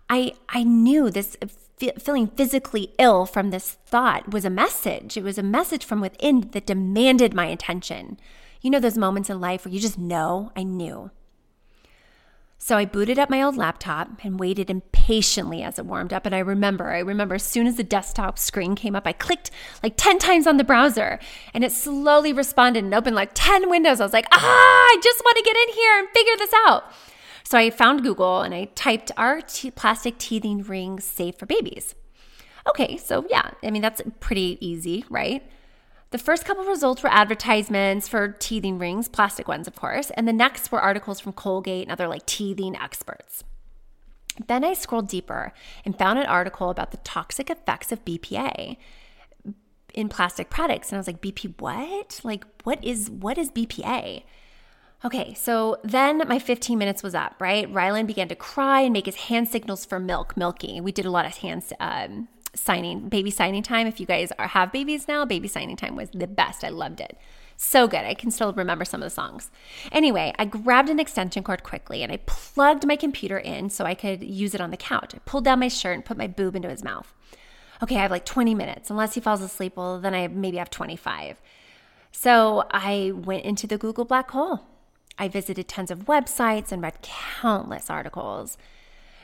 I 0.08 0.34
I 0.48 0.62
knew 0.62 1.10
this 1.10 1.36
feeling 1.76 2.28
physically 2.28 2.94
ill 2.98 3.26
from 3.26 3.50
this 3.50 3.72
thought 3.86 4.32
was 4.32 4.44
a 4.44 4.50
message. 4.50 5.16
It 5.16 5.24
was 5.24 5.38
a 5.38 5.42
message 5.42 5.84
from 5.84 6.00
within 6.00 6.48
that 6.52 6.66
demanded 6.66 7.34
my 7.34 7.46
attention. 7.46 8.18
You 8.60 8.70
know, 8.70 8.80
those 8.80 8.96
moments 8.96 9.28
in 9.28 9.40
life 9.40 9.64
where 9.64 9.74
you 9.74 9.80
just 9.80 9.98
know, 9.98 10.52
I 10.56 10.62
knew. 10.62 11.10
So 12.64 12.78
I 12.78 12.86
booted 12.86 13.18
up 13.18 13.28
my 13.28 13.42
old 13.42 13.58
laptop 13.58 14.24
and 14.24 14.40
waited 14.40 14.70
impatiently 14.70 15.62
as 15.62 15.78
it 15.78 15.84
warmed 15.84 16.14
up. 16.14 16.24
And 16.24 16.34
I 16.34 16.38
remember, 16.38 16.92
I 16.92 17.00
remember 17.00 17.34
as 17.34 17.42
soon 17.42 17.66
as 17.66 17.76
the 17.76 17.84
desktop 17.84 18.38
screen 18.38 18.74
came 18.74 18.96
up, 18.96 19.06
I 19.06 19.12
clicked 19.12 19.50
like 19.82 19.98
10 19.98 20.18
times 20.18 20.46
on 20.46 20.56
the 20.56 20.64
browser 20.64 21.18
and 21.52 21.62
it 21.62 21.72
slowly 21.72 22.32
responded 22.32 22.82
and 22.82 22.94
opened 22.94 23.16
like 23.16 23.32
10 23.34 23.68
windows. 23.68 24.00
I 24.00 24.04
was 24.04 24.14
like, 24.14 24.28
ah, 24.32 24.38
I 24.40 24.98
just 25.02 25.20
want 25.22 25.36
to 25.36 25.44
get 25.44 25.56
in 25.56 25.74
here 25.74 25.98
and 25.98 26.08
figure 26.08 26.36
this 26.38 26.54
out. 26.66 26.84
So 27.44 27.58
I 27.58 27.70
found 27.70 28.02
Google 28.02 28.40
and 28.40 28.54
I 28.54 28.66
typed 28.74 29.12
are 29.16 29.40
t- 29.42 29.70
plastic 29.70 30.18
teething 30.18 30.62
rings 30.62 31.04
safe 31.04 31.36
for 31.38 31.46
babies? 31.46 31.94
Okay, 32.66 32.96
so 32.96 33.26
yeah, 33.28 33.50
I 33.62 33.70
mean, 33.70 33.82
that's 33.82 34.00
pretty 34.18 34.56
easy, 34.60 35.04
right? 35.10 35.46
The 36.10 36.18
first 36.18 36.44
couple 36.44 36.64
results 36.64 37.02
were 37.02 37.12
advertisements 37.12 38.08
for 38.08 38.28
teething 38.28 38.78
rings, 38.78 39.08
plastic 39.08 39.46
ones, 39.46 39.66
of 39.66 39.74
course, 39.74 40.10
and 40.10 40.26
the 40.26 40.32
next 40.32 40.72
were 40.72 40.80
articles 40.80 41.20
from 41.20 41.32
Colgate 41.32 41.82
and 41.82 41.92
other 41.92 42.08
like 42.08 42.24
teething 42.24 42.76
experts. 42.76 43.44
Then 44.46 44.64
I 44.64 44.72
scrolled 44.72 45.08
deeper 45.08 45.52
and 45.84 45.98
found 45.98 46.18
an 46.18 46.26
article 46.26 46.70
about 46.70 46.92
the 46.92 46.96
toxic 46.98 47.50
effects 47.50 47.92
of 47.92 48.04
BPA 48.04 48.76
in 49.92 50.08
plastic 50.08 50.50
products 50.50 50.88
and 50.88 50.96
I 50.96 51.00
was 51.00 51.06
like 51.06 51.20
BP 51.20 51.60
what? 51.60 52.20
Like 52.24 52.44
what 52.64 52.82
is 52.82 53.10
what 53.10 53.36
is 53.36 53.50
BPA? 53.50 54.22
Okay, 55.04 55.34
so 55.34 55.76
then 55.84 56.22
my 56.26 56.38
15 56.38 56.78
minutes 56.78 57.02
was 57.02 57.14
up, 57.14 57.34
right? 57.38 57.70
Rylan 57.70 58.06
began 58.06 58.28
to 58.28 58.34
cry 58.34 58.80
and 58.80 58.92
make 58.94 59.04
his 59.04 59.16
hand 59.16 59.48
signals 59.48 59.84
for 59.84 60.00
milk, 60.00 60.34
milky. 60.34 60.80
We 60.80 60.92
did 60.92 61.04
a 61.04 61.10
lot 61.10 61.26
of 61.26 61.36
hand 61.36 61.62
um, 61.78 62.28
signing, 62.54 63.10
baby 63.10 63.30
signing 63.30 63.62
time. 63.62 63.86
If 63.86 64.00
you 64.00 64.06
guys 64.06 64.32
are, 64.38 64.48
have 64.48 64.72
babies 64.72 65.06
now, 65.06 65.26
baby 65.26 65.46
signing 65.46 65.76
time 65.76 65.94
was 65.94 66.08
the 66.10 66.26
best. 66.26 66.64
I 66.64 66.70
loved 66.70 67.00
it. 67.00 67.18
So 67.58 67.86
good. 67.86 68.00
I 68.00 68.14
can 68.14 68.30
still 68.30 68.54
remember 68.54 68.86
some 68.86 69.02
of 69.02 69.06
the 69.06 69.14
songs. 69.14 69.50
Anyway, 69.92 70.32
I 70.38 70.46
grabbed 70.46 70.88
an 70.88 70.98
extension 70.98 71.42
cord 71.44 71.62
quickly 71.64 72.02
and 72.02 72.10
I 72.10 72.16
plugged 72.24 72.86
my 72.86 72.96
computer 72.96 73.38
in 73.38 73.68
so 73.68 73.84
I 73.84 73.94
could 73.94 74.22
use 74.22 74.54
it 74.54 74.60
on 74.60 74.70
the 74.70 74.76
couch. 74.78 75.14
I 75.14 75.18
pulled 75.26 75.44
down 75.44 75.60
my 75.60 75.68
shirt 75.68 75.96
and 75.96 76.04
put 76.04 76.16
my 76.16 76.26
boob 76.28 76.56
into 76.56 76.70
his 76.70 76.82
mouth. 76.82 77.12
Okay, 77.82 77.96
I 77.96 78.02
have 78.02 78.10
like 78.10 78.24
20 78.24 78.54
minutes. 78.54 78.88
Unless 78.88 79.14
he 79.14 79.20
falls 79.20 79.42
asleep, 79.42 79.76
well, 79.76 80.00
then 80.00 80.14
I 80.14 80.28
maybe 80.28 80.56
have 80.56 80.70
25. 80.70 81.42
So 82.10 82.64
I 82.70 83.12
went 83.14 83.44
into 83.44 83.66
the 83.66 83.76
Google 83.76 84.06
black 84.06 84.30
hole. 84.30 84.66
I 85.18 85.28
visited 85.28 85.68
tons 85.68 85.90
of 85.90 86.06
websites 86.06 86.72
and 86.72 86.82
read 86.82 87.02
countless 87.02 87.90
articles. 87.90 88.56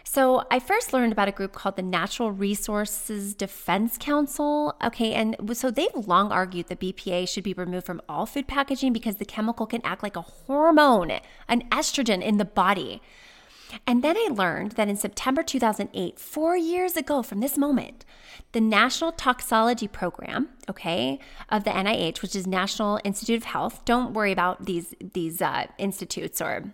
So, 0.02 0.44
I 0.50 0.59
first 0.59 0.92
learned 0.92 1.12
about 1.12 1.28
a 1.28 1.32
group 1.32 1.52
called 1.52 1.76
the 1.76 1.82
Natural 1.82 2.32
Resources 2.32 3.35
Defense 3.35 3.97
Council. 3.97 4.75
Okay, 4.82 5.12
and 5.12 5.37
so 5.52 5.70
they've 5.70 5.88
long 5.94 6.32
argued 6.32 6.66
that 6.66 6.80
BPA 6.80 7.28
should 7.28 7.44
be 7.44 7.52
removed 7.52 7.87
from 7.87 8.02
all 8.09 8.26
food 8.26 8.49
packaging 8.49 8.92
because 8.92 9.16
the 9.16 9.25
chemical 9.25 9.66
can 9.66 9.80
act 9.85 10.02
like 10.02 10.16
a 10.16 10.23
hormone, 10.23 11.12
an 11.49 11.62
estrogen 11.70 12.23
in 12.23 12.38
the 12.38 12.44
body. 12.44 13.02
And 13.87 14.03
then 14.03 14.17
I 14.17 14.29
learned 14.31 14.73
that 14.73 14.89
in 14.89 14.97
September 14.97 15.43
2008, 15.43 16.19
four 16.19 16.57
years 16.57 16.97
ago 16.97 17.23
from 17.23 17.41
this 17.41 17.57
moment, 17.57 18.05
the 18.53 18.61
National 18.61 19.12
Toxicology 19.12 19.89
Program, 19.89 20.49
okay, 20.69 21.19
of 21.49 21.65
the 21.65 21.71
NIH, 21.71 22.23
which 22.23 22.35
is 22.35 22.47
National 22.47 23.00
Institute 23.05 23.39
of 23.39 23.45
Health, 23.45 23.85
don't 23.85 24.12
worry 24.12 24.33
about 24.33 24.67
these 24.67 24.95
these 25.15 25.41
uh, 25.41 25.67
institutes 25.79 26.41
or 26.41 26.73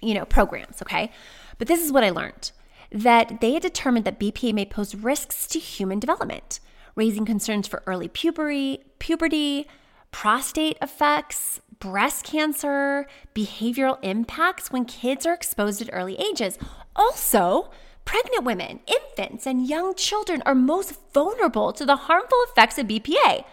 you 0.00 0.14
know 0.14 0.24
programs, 0.24 0.80
okay? 0.82 1.10
But 1.58 1.68
this 1.68 1.84
is 1.84 1.92
what 1.92 2.04
I 2.04 2.10
learned 2.10 2.50
that 2.92 3.40
they 3.40 3.52
had 3.52 3.62
determined 3.62 4.04
that 4.04 4.20
BPA 4.20 4.54
may 4.54 4.64
pose 4.64 4.94
risks 4.94 5.46
to 5.48 5.58
human 5.58 5.98
development, 5.98 6.60
raising 6.94 7.24
concerns 7.24 7.66
for 7.66 7.82
early 7.86 8.08
puberty, 8.08 8.84
puberty, 8.98 9.66
prostate 10.12 10.78
effects, 10.80 11.60
breast 11.78 12.24
cancer, 12.24 13.06
behavioral 13.34 13.98
impacts 14.02 14.70
when 14.70 14.84
kids 14.84 15.26
are 15.26 15.34
exposed 15.34 15.82
at 15.82 15.90
early 15.92 16.16
ages. 16.18 16.58
Also, 16.94 17.70
pregnant 18.04 18.44
women, 18.44 18.80
infants, 18.86 19.46
and 19.46 19.66
young 19.66 19.94
children 19.94 20.42
are 20.46 20.54
most 20.54 20.98
vulnerable 21.12 21.72
to 21.72 21.84
the 21.84 21.96
harmful 21.96 22.38
effects 22.48 22.78
of 22.78 22.86
BPA. 22.86 23.44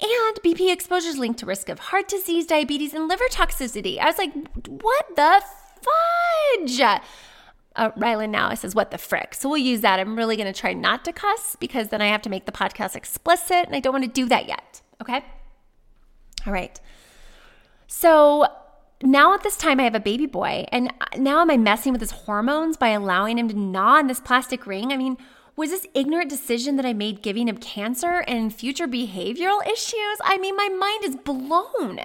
And 0.00 0.42
BPA 0.44 0.72
exposure 0.72 1.08
is 1.08 1.18
linked 1.18 1.38
to 1.40 1.46
risk 1.46 1.68
of 1.68 1.78
heart 1.78 2.08
disease, 2.08 2.46
diabetes, 2.46 2.94
and 2.94 3.06
liver 3.06 3.28
toxicity. 3.30 3.98
I 3.98 4.06
was 4.06 4.18
like, 4.18 4.32
what 4.66 5.16
the 5.16 5.42
fudge? 5.80 7.00
Uh, 7.76 7.90
Rylan 7.92 8.30
now 8.30 8.54
says, 8.54 8.74
What 8.74 8.90
the 8.90 8.98
frick? 8.98 9.34
So 9.34 9.48
we'll 9.48 9.58
use 9.58 9.80
that. 9.80 9.98
I'm 9.98 10.16
really 10.16 10.36
going 10.36 10.52
to 10.52 10.58
try 10.58 10.72
not 10.72 11.04
to 11.06 11.12
cuss 11.12 11.56
because 11.58 11.88
then 11.88 12.00
I 12.00 12.06
have 12.06 12.22
to 12.22 12.30
make 12.30 12.46
the 12.46 12.52
podcast 12.52 12.94
explicit 12.94 13.66
and 13.66 13.74
I 13.74 13.80
don't 13.80 13.92
want 13.92 14.04
to 14.04 14.10
do 14.10 14.26
that 14.26 14.46
yet. 14.46 14.80
Okay. 15.00 15.24
All 16.46 16.52
right. 16.52 16.78
So 17.96 18.48
now 19.02 19.34
at 19.34 19.44
this 19.44 19.56
time, 19.56 19.78
I 19.78 19.84
have 19.84 19.94
a 19.94 20.00
baby 20.00 20.26
boy. 20.26 20.66
And 20.72 20.92
now 21.16 21.40
am 21.40 21.50
I 21.50 21.56
messing 21.56 21.92
with 21.92 22.00
his 22.00 22.10
hormones 22.10 22.76
by 22.76 22.88
allowing 22.88 23.38
him 23.38 23.48
to 23.48 23.56
gnaw 23.56 23.98
on 23.98 24.08
this 24.08 24.18
plastic 24.18 24.66
ring? 24.66 24.92
I 24.92 24.96
mean, 24.96 25.16
was 25.54 25.70
this 25.70 25.86
ignorant 25.94 26.28
decision 26.28 26.74
that 26.74 26.84
I 26.84 26.92
made 26.92 27.22
giving 27.22 27.48
him 27.48 27.56
cancer 27.56 28.24
and 28.26 28.52
future 28.52 28.88
behavioral 28.88 29.64
issues? 29.64 30.18
I 30.24 30.38
mean, 30.38 30.56
my 30.56 30.68
mind 30.68 31.04
is 31.04 31.14
blown. 31.14 32.00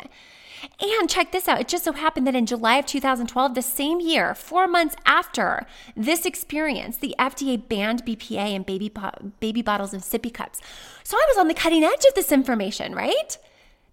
And 0.79 1.09
check 1.09 1.31
this 1.31 1.47
out. 1.47 1.59
It 1.59 1.67
just 1.67 1.85
so 1.85 1.93
happened 1.93 2.27
that 2.27 2.35
in 2.35 2.45
July 2.45 2.75
of 2.75 2.85
2012, 2.85 3.55
the 3.55 3.61
same 3.63 3.99
year, 3.99 4.35
four 4.35 4.67
months 4.67 4.95
after 5.07 5.65
this 5.97 6.23
experience, 6.23 6.97
the 6.97 7.15
FDA 7.17 7.67
banned 7.67 8.05
BPA 8.05 8.53
in 8.53 8.61
baby, 8.61 8.89
bo- 8.89 9.31
baby 9.39 9.63
bottles 9.63 9.93
and 9.93 10.03
sippy 10.03 10.31
cups. 10.31 10.61
So 11.03 11.17
I 11.17 11.25
was 11.27 11.37
on 11.37 11.47
the 11.47 11.55
cutting 11.55 11.83
edge 11.83 12.05
of 12.07 12.13
this 12.13 12.31
information, 12.31 12.93
right? 12.93 13.37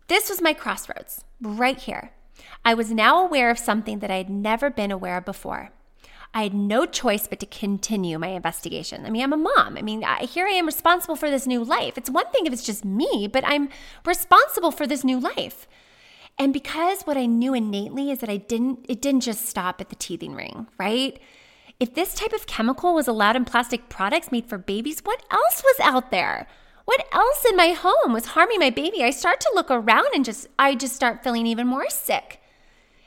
This 0.09 0.29
was 0.29 0.43
my 0.43 0.53
crossroads 0.53 1.25
right 1.41 1.79
here. 1.79 2.13
I 2.65 2.75
was 2.75 2.91
now 2.91 3.25
aware 3.25 3.51
of 3.51 3.59
something 3.59 4.01
that 4.01 4.11
I 4.11 4.17
had 4.17 4.31
never 4.31 4.71
been 4.71 4.91
aware 4.91 5.17
of 5.17 5.25
before. 5.25 5.71
I 6.35 6.43
had 6.43 6.55
no 6.55 6.85
choice 6.85 7.27
but 7.27 7.41
to 7.41 7.47
continue 7.47 8.19
my 8.19 8.29
investigation. 8.29 9.07
I 9.07 9.11
mean, 9.11 9.23
I'm 9.23 9.33
a 9.33 9.37
mom. 9.39 9.79
I 9.79 9.83
mean, 9.83 10.05
I, 10.05 10.25
here 10.25 10.47
I 10.47 10.51
am 10.51 10.67
responsible 10.67 11.17
for 11.17 11.31
this 11.31 11.47
new 11.47 11.65
life. 11.65 11.97
It's 11.97 12.11
one 12.11 12.31
thing 12.31 12.47
if 12.47 12.53
it's 12.53 12.67
just 12.67 12.85
me, 12.85 13.29
but 13.33 13.45
I'm 13.47 13.71
responsible 14.05 14.71
for 14.71 14.87
this 14.87 15.05
new 15.05 15.19
life. 15.19 15.67
And 16.39 16.53
because 16.53 17.03
what 17.03 17.17
I 17.17 17.25
knew 17.25 17.55
innately 17.55 18.11
is 18.11 18.19
that 18.19 18.29
I 18.29 18.37
didn't 18.37 18.85
it 18.89 19.01
didn't 19.01 19.23
just 19.23 19.47
stop 19.47 19.81
at 19.81 19.89
the 19.89 19.97
teething 19.97 20.35
ring, 20.35 20.67
right? 20.79 21.19
If 21.81 21.95
this 21.95 22.15
type 22.15 22.33
of 22.33 22.47
chemical 22.47 22.95
was 22.95 23.09
allowed 23.09 23.37
in 23.37 23.45
plastic 23.45 23.89
products 23.89 24.33
made 24.33 24.47
for 24.47 24.59
babies, 24.59 25.01
what 25.01 25.23
else 25.31 25.63
was 25.65 25.81
out 25.81 26.11
there? 26.11 26.47
What 26.87 27.05
else 27.13 27.45
in 27.51 27.57
my 27.57 27.71
home 27.73 28.13
was 28.13 28.27
harming 28.27 28.61
my 28.61 28.71
baby? 28.71 29.03
I 29.03 29.11
start 29.11 29.41
to 29.41 29.53
look 29.55 29.71
around 29.71 30.07
and 30.15 30.25
just 30.25 30.47
I 30.59 30.77
just 30.77 30.95
start 30.95 31.23
feeling 31.23 31.47
even 31.47 31.67
more 31.67 31.91
sick. 31.91 32.41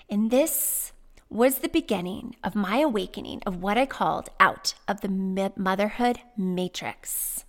And 0.09 0.29
this 0.29 0.91
was 1.29 1.59
the 1.59 1.69
beginning 1.69 2.35
of 2.43 2.55
my 2.55 2.79
awakening 2.79 3.41
of 3.45 3.61
what 3.61 3.77
I 3.77 3.85
called 3.85 4.29
out 4.37 4.73
of 4.87 4.99
the 4.99 5.51
motherhood 5.55 6.19
matrix. 6.35 7.45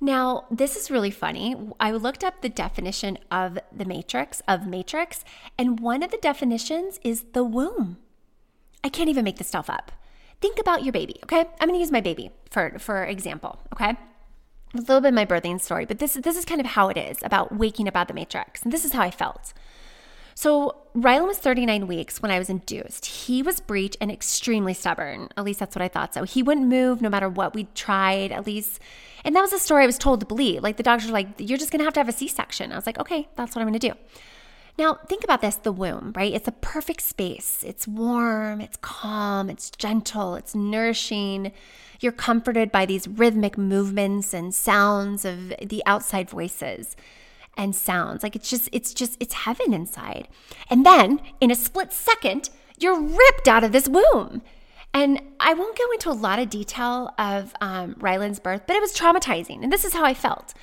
Now, 0.00 0.44
this 0.50 0.76
is 0.76 0.90
really 0.90 1.10
funny. 1.10 1.56
I 1.80 1.90
looked 1.90 2.22
up 2.22 2.40
the 2.40 2.48
definition 2.48 3.18
of 3.30 3.58
the 3.72 3.86
matrix, 3.86 4.40
of 4.46 4.68
matrix, 4.68 5.24
and 5.58 5.80
one 5.80 6.04
of 6.04 6.12
the 6.12 6.18
definitions 6.18 7.00
is 7.02 7.24
the 7.32 7.42
womb. 7.42 7.96
I 8.84 8.88
can't 8.88 9.08
even 9.08 9.24
make 9.24 9.38
this 9.38 9.48
stuff 9.48 9.68
up. 9.68 9.90
Think 10.40 10.60
about 10.60 10.84
your 10.84 10.92
baby, 10.92 11.16
okay? 11.24 11.46
I'm 11.58 11.68
gonna 11.68 11.78
use 11.78 11.90
my 11.90 12.02
baby 12.02 12.30
for, 12.50 12.78
for 12.78 13.02
example, 13.04 13.58
okay? 13.72 13.96
A 14.74 14.78
little 14.78 15.00
bit 15.00 15.08
of 15.08 15.14
my 15.14 15.24
birthing 15.24 15.60
story, 15.60 15.84
but 15.84 15.98
this, 15.98 16.14
this 16.14 16.36
is 16.36 16.44
kind 16.44 16.60
of 16.60 16.66
how 16.66 16.88
it 16.88 16.96
is 16.96 17.18
about 17.22 17.56
waking 17.56 17.86
up 17.86 17.96
out 17.96 18.02
of 18.02 18.08
the 18.08 18.14
matrix. 18.14 18.62
And 18.62 18.72
this 18.72 18.84
is 18.84 18.92
how 18.92 19.02
I 19.02 19.10
felt. 19.10 19.52
So 20.34 20.76
Rylan 20.96 21.28
was 21.28 21.38
39 21.38 21.86
weeks 21.86 22.20
when 22.20 22.32
I 22.32 22.38
was 22.38 22.50
induced. 22.50 23.06
He 23.06 23.42
was 23.42 23.60
breech 23.60 23.96
and 24.00 24.10
extremely 24.10 24.74
stubborn. 24.74 25.28
At 25.36 25.44
least 25.44 25.60
that's 25.60 25.76
what 25.76 25.82
I 25.82 25.88
thought. 25.88 26.12
So 26.12 26.24
he 26.24 26.42
wouldn't 26.42 26.66
move 26.66 27.00
no 27.00 27.08
matter 27.08 27.28
what 27.28 27.54
we 27.54 27.68
tried. 27.74 28.32
At 28.32 28.46
least, 28.46 28.80
and 29.24 29.36
that 29.36 29.40
was 29.40 29.52
the 29.52 29.58
story 29.58 29.84
I 29.84 29.86
was 29.86 29.98
told 29.98 30.20
to 30.20 30.26
believe. 30.26 30.62
Like 30.62 30.76
the 30.76 30.82
doctors 30.82 31.08
were 31.08 31.14
like, 31.14 31.28
"You're 31.38 31.58
just 31.58 31.70
gonna 31.70 31.84
have 31.84 31.94
to 31.94 32.00
have 32.00 32.08
a 32.08 32.12
C-section." 32.12 32.72
I 32.72 32.76
was 32.76 32.86
like, 32.86 32.98
"Okay, 32.98 33.28
that's 33.36 33.54
what 33.54 33.62
I'm 33.62 33.68
gonna 33.68 33.78
do." 33.78 33.92
Now, 34.76 34.98
think 35.06 35.22
about 35.22 35.40
this 35.40 35.56
the 35.56 35.72
womb, 35.72 36.12
right? 36.16 36.32
It's 36.32 36.48
a 36.48 36.52
perfect 36.52 37.02
space. 37.02 37.62
It's 37.64 37.86
warm, 37.86 38.60
it's 38.60 38.76
calm, 38.80 39.48
it's 39.48 39.70
gentle, 39.70 40.34
it's 40.34 40.54
nourishing. 40.54 41.52
You're 42.00 42.12
comforted 42.12 42.72
by 42.72 42.84
these 42.84 43.06
rhythmic 43.06 43.56
movements 43.56 44.34
and 44.34 44.52
sounds 44.52 45.24
of 45.24 45.54
the 45.62 45.82
outside 45.86 46.28
voices 46.28 46.96
and 47.56 47.74
sounds. 47.74 48.24
Like 48.24 48.34
it's 48.34 48.50
just, 48.50 48.68
it's 48.72 48.92
just, 48.92 49.16
it's 49.20 49.34
heaven 49.34 49.72
inside. 49.72 50.26
And 50.68 50.84
then 50.84 51.20
in 51.40 51.52
a 51.52 51.54
split 51.54 51.92
second, 51.92 52.50
you're 52.76 53.00
ripped 53.00 53.46
out 53.46 53.62
of 53.62 53.70
this 53.70 53.88
womb. 53.88 54.42
And 54.92 55.20
I 55.38 55.54
won't 55.54 55.78
go 55.78 55.90
into 55.92 56.10
a 56.10 56.12
lot 56.12 56.38
of 56.38 56.50
detail 56.50 57.12
of 57.18 57.54
um, 57.60 57.96
Rylan's 57.98 58.40
birth, 58.40 58.62
but 58.66 58.76
it 58.76 58.82
was 58.82 58.96
traumatizing. 58.96 59.62
And 59.62 59.72
this 59.72 59.84
is 59.84 59.92
how 59.92 60.04
I 60.04 60.14
felt 60.14 60.54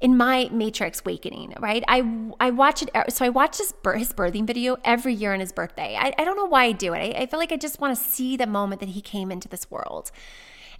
in 0.00 0.16
my 0.16 0.48
Matrix 0.52 1.00
awakening, 1.00 1.54
right? 1.58 1.82
I, 1.88 2.30
I 2.40 2.50
watch 2.50 2.82
it. 2.82 2.90
So 3.12 3.24
I 3.24 3.28
watch 3.28 3.58
his, 3.58 3.74
his 3.94 4.12
birthing 4.12 4.46
video 4.46 4.76
every 4.84 5.14
year 5.14 5.32
on 5.32 5.40
his 5.40 5.52
birthday. 5.52 5.96
I, 5.98 6.14
I 6.18 6.24
don't 6.24 6.36
know 6.36 6.46
why 6.46 6.64
I 6.64 6.72
do 6.72 6.94
it. 6.94 6.98
I, 6.98 7.22
I 7.22 7.26
feel 7.26 7.38
like 7.38 7.52
I 7.52 7.56
just 7.56 7.80
want 7.80 7.96
to 7.96 8.02
see 8.02 8.36
the 8.36 8.46
moment 8.46 8.80
that 8.80 8.90
he 8.90 9.00
came 9.00 9.30
into 9.32 9.48
this 9.48 9.70
world. 9.70 10.10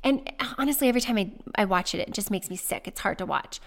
And 0.04 0.30
honestly, 0.58 0.88
every 0.88 1.00
time 1.00 1.18
I, 1.18 1.32
I 1.56 1.64
watch 1.64 1.94
it, 1.94 2.00
it 2.00 2.12
just 2.12 2.30
makes 2.30 2.48
me 2.50 2.56
sick. 2.56 2.86
It's 2.86 3.00
hard 3.00 3.18
to 3.18 3.26
watch. 3.26 3.60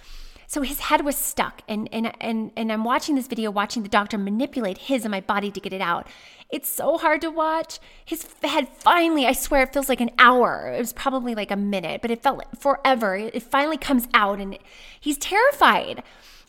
So 0.51 0.63
his 0.63 0.79
head 0.79 1.05
was 1.05 1.15
stuck, 1.15 1.61
and 1.69 1.87
and 1.93 2.11
and 2.19 2.51
and 2.57 2.73
I'm 2.73 2.83
watching 2.83 3.15
this 3.15 3.27
video, 3.27 3.49
watching 3.49 3.83
the 3.83 3.87
doctor 3.87 4.17
manipulate 4.17 4.77
his 4.77 5.05
and 5.05 5.11
my 5.11 5.21
body 5.21 5.49
to 5.49 5.61
get 5.61 5.71
it 5.71 5.79
out. 5.79 6.07
It's 6.49 6.67
so 6.67 6.97
hard 6.97 7.21
to 7.21 7.29
watch. 7.31 7.79
His 8.03 8.27
head 8.43 8.67
finally, 8.67 9.25
I 9.25 9.31
swear, 9.31 9.63
it 9.63 9.71
feels 9.71 9.87
like 9.87 10.01
an 10.01 10.11
hour. 10.19 10.73
It 10.75 10.79
was 10.79 10.91
probably 10.91 11.35
like 11.35 11.51
a 11.51 11.55
minute, 11.55 12.01
but 12.01 12.11
it 12.11 12.21
felt 12.21 12.37
like 12.37 12.53
forever. 12.59 13.15
It 13.15 13.43
finally 13.43 13.77
comes 13.77 14.09
out, 14.13 14.41
and 14.41 14.57
he's 14.99 15.17
terrified. 15.17 16.03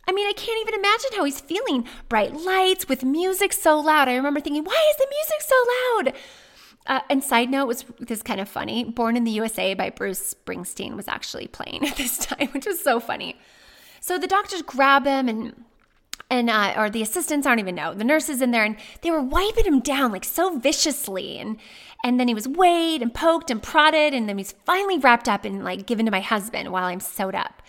I 0.08 0.10
mean, 0.10 0.26
I 0.26 0.32
can't 0.32 0.60
even 0.62 0.80
imagine 0.80 1.10
how 1.14 1.22
he's 1.22 1.40
feeling. 1.40 1.86
Bright 2.08 2.34
lights 2.34 2.88
with 2.88 3.04
music 3.04 3.52
so 3.52 3.78
loud. 3.78 4.08
I 4.08 4.16
remember 4.16 4.40
thinking, 4.40 4.64
why 4.64 4.84
is 4.90 4.96
the 4.96 5.06
music 5.10 5.48
so 5.48 5.64
loud? 5.76 6.14
Uh, 6.88 7.00
and 7.08 7.22
side 7.22 7.50
note 7.52 7.66
was 7.66 7.84
this 8.00 8.24
kind 8.24 8.40
of 8.40 8.48
funny. 8.48 8.82
Born 8.82 9.16
in 9.16 9.22
the 9.22 9.30
USA 9.30 9.74
by 9.74 9.90
Bruce 9.90 10.34
Springsteen 10.34 10.96
was 10.96 11.06
actually 11.06 11.46
playing 11.46 11.86
at 11.88 11.96
this 11.96 12.18
time, 12.18 12.48
which 12.48 12.66
was 12.66 12.82
so 12.82 12.98
funny. 12.98 13.36
So 14.02 14.18
the 14.18 14.26
doctors 14.26 14.62
grab 14.62 15.06
him 15.06 15.28
and 15.28 15.64
and 16.28 16.50
uh, 16.50 16.74
or 16.76 16.90
the 16.90 17.02
assistants 17.02 17.46
I 17.46 17.50
don't 17.50 17.60
even 17.60 17.76
know 17.76 17.94
the 17.94 18.02
nurses 18.02 18.42
in 18.42 18.50
there 18.50 18.64
and 18.64 18.76
they 19.00 19.12
were 19.12 19.22
wiping 19.22 19.64
him 19.64 19.78
down 19.78 20.10
like 20.10 20.24
so 20.24 20.58
viciously 20.58 21.38
and 21.38 21.56
and 22.02 22.18
then 22.18 22.26
he 22.26 22.34
was 22.34 22.48
weighed 22.48 23.00
and 23.00 23.14
poked 23.14 23.48
and 23.48 23.62
prodded 23.62 24.12
and 24.12 24.28
then 24.28 24.38
he's 24.38 24.56
finally 24.66 24.98
wrapped 24.98 25.28
up 25.28 25.44
and 25.44 25.62
like 25.62 25.86
given 25.86 26.04
to 26.06 26.10
my 26.10 26.20
husband 26.20 26.72
while 26.72 26.86
I'm 26.86 26.98
sewed 26.98 27.36
up. 27.36 27.62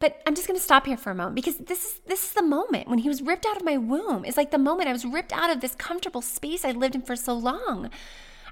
But 0.00 0.20
I'm 0.26 0.34
just 0.34 0.48
going 0.48 0.58
to 0.58 0.64
stop 0.64 0.86
here 0.86 0.96
for 0.96 1.12
a 1.12 1.14
moment 1.14 1.36
because 1.36 1.58
this 1.58 1.84
is 1.84 2.00
this 2.06 2.24
is 2.24 2.32
the 2.32 2.42
moment 2.42 2.88
when 2.88 2.98
he 2.98 3.08
was 3.08 3.22
ripped 3.22 3.46
out 3.46 3.56
of 3.56 3.64
my 3.64 3.76
womb. 3.76 4.24
It's 4.24 4.36
like 4.36 4.50
the 4.50 4.58
moment 4.58 4.88
I 4.88 4.92
was 4.92 5.04
ripped 5.04 5.32
out 5.32 5.50
of 5.50 5.60
this 5.60 5.76
comfortable 5.76 6.22
space 6.22 6.64
I 6.64 6.72
lived 6.72 6.96
in 6.96 7.02
for 7.02 7.14
so 7.14 7.34
long. 7.34 7.88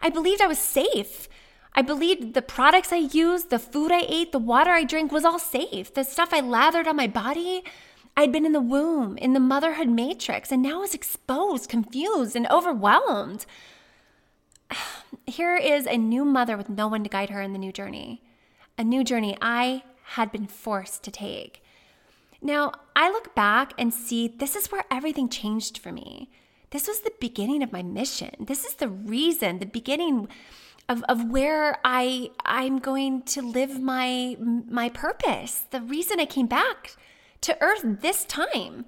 I 0.00 0.10
believed 0.10 0.40
I 0.40 0.46
was 0.46 0.60
safe. 0.60 1.28
I 1.76 1.82
believed 1.82 2.32
the 2.32 2.40
products 2.40 2.90
I 2.90 3.10
used, 3.12 3.50
the 3.50 3.58
food 3.58 3.92
I 3.92 4.06
ate, 4.08 4.32
the 4.32 4.38
water 4.38 4.70
I 4.70 4.84
drank 4.84 5.12
was 5.12 5.26
all 5.26 5.38
safe. 5.38 5.92
The 5.92 6.04
stuff 6.04 6.32
I 6.32 6.40
lathered 6.40 6.88
on 6.88 6.96
my 6.96 7.06
body, 7.06 7.62
I'd 8.16 8.32
been 8.32 8.46
in 8.46 8.52
the 8.52 8.62
womb, 8.62 9.18
in 9.18 9.34
the 9.34 9.40
motherhood 9.40 9.88
matrix, 9.88 10.50
and 10.50 10.62
now 10.62 10.78
I 10.78 10.80
was 10.80 10.94
exposed, 10.94 11.68
confused, 11.68 12.34
and 12.34 12.48
overwhelmed. 12.50 13.44
Here 15.26 15.54
is 15.54 15.86
a 15.86 15.98
new 15.98 16.24
mother 16.24 16.56
with 16.56 16.70
no 16.70 16.88
one 16.88 17.02
to 17.04 17.10
guide 17.10 17.28
her 17.28 17.42
in 17.42 17.52
the 17.52 17.58
new 17.58 17.72
journey, 17.72 18.22
a 18.78 18.84
new 18.84 19.04
journey 19.04 19.36
I 19.42 19.82
had 20.14 20.32
been 20.32 20.46
forced 20.46 21.02
to 21.02 21.10
take. 21.10 21.62
Now, 22.40 22.72
I 22.94 23.10
look 23.10 23.34
back 23.34 23.74
and 23.76 23.92
see 23.92 24.28
this 24.28 24.56
is 24.56 24.72
where 24.72 24.84
everything 24.90 25.28
changed 25.28 25.76
for 25.76 25.92
me. 25.92 26.30
This 26.70 26.88
was 26.88 27.00
the 27.00 27.12
beginning 27.20 27.62
of 27.62 27.72
my 27.72 27.82
mission. 27.82 28.34
This 28.40 28.64
is 28.64 28.74
the 28.74 28.88
reason, 28.88 29.58
the 29.58 29.66
beginning 29.66 30.28
of, 30.88 31.02
of 31.04 31.30
where 31.30 31.78
I 31.84 32.30
I'm 32.44 32.78
going 32.78 33.22
to 33.22 33.42
live 33.42 33.80
my 33.80 34.36
my 34.38 34.88
purpose. 34.88 35.64
The 35.70 35.80
reason 35.80 36.20
I 36.20 36.26
came 36.26 36.46
back 36.46 36.96
to 37.42 37.60
earth 37.60 37.82
this 38.00 38.24
time. 38.24 38.86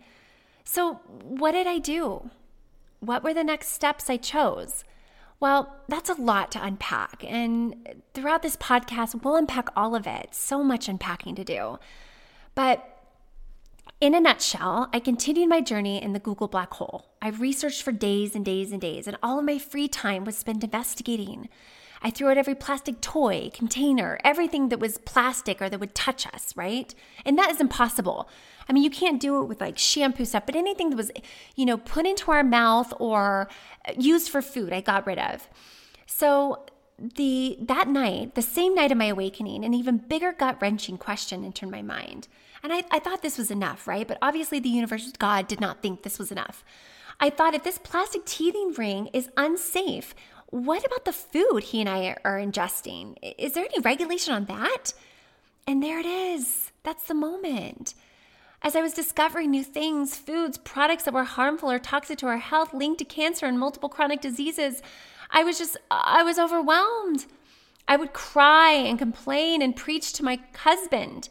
So, 0.64 0.94
what 1.22 1.52
did 1.52 1.66
I 1.66 1.78
do? 1.78 2.30
What 3.00 3.22
were 3.22 3.32
the 3.32 3.44
next 3.44 3.68
steps 3.68 4.10
I 4.10 4.16
chose? 4.16 4.84
Well, 5.40 5.76
that's 5.88 6.10
a 6.10 6.20
lot 6.20 6.50
to 6.52 6.64
unpack. 6.64 7.24
And 7.26 8.02
throughout 8.12 8.42
this 8.42 8.56
podcast, 8.56 9.22
we'll 9.22 9.36
unpack 9.36 9.68
all 9.76 9.94
of 9.94 10.06
it. 10.06 10.34
So 10.34 10.64
much 10.64 10.88
unpacking 10.88 11.36
to 11.36 11.44
do. 11.44 11.78
But 12.56 12.98
in 14.00 14.14
a 14.14 14.20
nutshell, 14.20 14.88
I 14.92 14.98
continued 15.00 15.48
my 15.48 15.60
journey 15.60 16.02
in 16.02 16.12
the 16.12 16.18
Google 16.18 16.48
black 16.48 16.74
hole. 16.74 17.06
I 17.22 17.28
researched 17.28 17.82
for 17.82 17.92
days 17.92 18.34
and 18.34 18.44
days 18.44 18.72
and 18.72 18.80
days, 18.80 19.06
and 19.06 19.16
all 19.22 19.38
of 19.38 19.44
my 19.44 19.58
free 19.58 19.88
time 19.88 20.24
was 20.24 20.36
spent 20.36 20.64
investigating. 20.64 21.48
I 22.02 22.10
threw 22.10 22.30
out 22.30 22.38
every 22.38 22.54
plastic 22.54 23.00
toy, 23.00 23.50
container, 23.52 24.18
everything 24.24 24.68
that 24.68 24.78
was 24.78 24.98
plastic 24.98 25.60
or 25.60 25.68
that 25.68 25.80
would 25.80 25.94
touch 25.94 26.26
us, 26.26 26.56
right? 26.56 26.94
And 27.24 27.38
that 27.38 27.50
is 27.50 27.60
impossible. 27.60 28.28
I 28.68 28.72
mean, 28.72 28.84
you 28.84 28.90
can't 28.90 29.20
do 29.20 29.40
it 29.42 29.46
with 29.46 29.60
like 29.60 29.78
shampoo 29.78 30.24
stuff, 30.24 30.46
but 30.46 30.56
anything 30.56 30.90
that 30.90 30.96
was, 30.96 31.10
you 31.56 31.66
know, 31.66 31.76
put 31.76 32.06
into 32.06 32.30
our 32.30 32.44
mouth 32.44 32.92
or 32.98 33.48
uh, 33.88 33.92
used 33.98 34.28
for 34.28 34.42
food, 34.42 34.72
I 34.72 34.80
got 34.80 35.06
rid 35.06 35.18
of. 35.18 35.48
So 36.06 36.66
the 36.98 37.56
that 37.60 37.88
night, 37.88 38.34
the 38.34 38.42
same 38.42 38.74
night 38.74 38.92
of 38.92 38.98
my 38.98 39.06
awakening, 39.06 39.64
an 39.64 39.74
even 39.74 39.98
bigger 39.98 40.32
gut 40.32 40.60
wrenching 40.60 40.98
question 40.98 41.44
entered 41.44 41.70
my 41.70 41.82
mind. 41.82 42.28
And 42.62 42.72
I, 42.72 42.84
I 42.90 42.98
thought 42.98 43.22
this 43.22 43.38
was 43.38 43.50
enough, 43.50 43.86
right? 43.86 44.06
But 44.06 44.18
obviously 44.20 44.58
the 44.58 44.68
universe, 44.68 45.12
God, 45.18 45.46
did 45.46 45.60
not 45.60 45.80
think 45.80 46.02
this 46.02 46.18
was 46.18 46.32
enough. 46.32 46.64
I 47.20 47.30
thought 47.30 47.54
if 47.54 47.64
this 47.64 47.78
plastic 47.78 48.24
teething 48.24 48.72
ring 48.72 49.08
is 49.12 49.30
unsafe, 49.36 50.14
what 50.50 50.84
about 50.84 51.04
the 51.04 51.12
food 51.12 51.62
he 51.64 51.80
and 51.80 51.88
I 51.88 52.16
are 52.24 52.38
ingesting? 52.38 53.16
Is 53.36 53.52
there 53.52 53.64
any 53.64 53.80
regulation 53.80 54.32
on 54.32 54.46
that? 54.46 54.94
And 55.66 55.82
there 55.82 55.98
it 55.98 56.06
is. 56.06 56.72
That's 56.82 57.04
the 57.04 57.14
moment. 57.14 57.94
As 58.62 58.74
I 58.74 58.80
was 58.80 58.94
discovering 58.94 59.50
new 59.50 59.62
things, 59.62 60.16
foods, 60.16 60.56
products 60.56 61.04
that 61.04 61.12
were 61.14 61.24
harmful 61.24 61.70
or 61.70 61.78
toxic 61.78 62.18
to 62.18 62.26
our 62.26 62.38
health, 62.38 62.72
linked 62.72 62.98
to 63.00 63.04
cancer 63.04 63.46
and 63.46 63.58
multiple 63.58 63.90
chronic 63.90 64.20
diseases, 64.22 64.82
I 65.30 65.44
was 65.44 65.58
just, 65.58 65.76
I 65.90 66.22
was 66.22 66.38
overwhelmed. 66.38 67.26
I 67.86 67.96
would 67.96 68.14
cry 68.14 68.72
and 68.72 68.98
complain 68.98 69.60
and 69.60 69.76
preach 69.76 70.12
to 70.14 70.24
my 70.24 70.40
husband. 70.56 71.28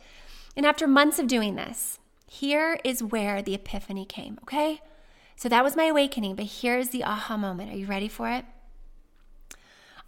And 0.55 0.65
after 0.65 0.87
months 0.87 1.17
of 1.17 1.27
doing 1.27 1.55
this, 1.55 1.99
here 2.27 2.79
is 2.83 3.03
where 3.03 3.41
the 3.41 3.55
epiphany 3.55 4.05
came, 4.05 4.37
okay? 4.43 4.81
So 5.35 5.49
that 5.49 5.63
was 5.63 5.75
my 5.75 5.85
awakening, 5.85 6.35
but 6.35 6.45
here's 6.45 6.89
the 6.89 7.03
aha 7.03 7.35
moment. 7.35 7.71
Are 7.73 7.77
you 7.77 7.87
ready 7.87 8.07
for 8.07 8.29
it? 8.29 8.45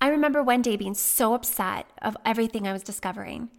I 0.02 0.10
remember 0.10 0.42
one 0.42 0.62
day 0.62 0.78
being 0.78 0.94
so 0.94 1.34
upset 1.34 1.86
of 2.02 2.16
everything 2.26 2.66
I 2.68 2.74
was 2.74 2.84
discovering. 2.84 3.50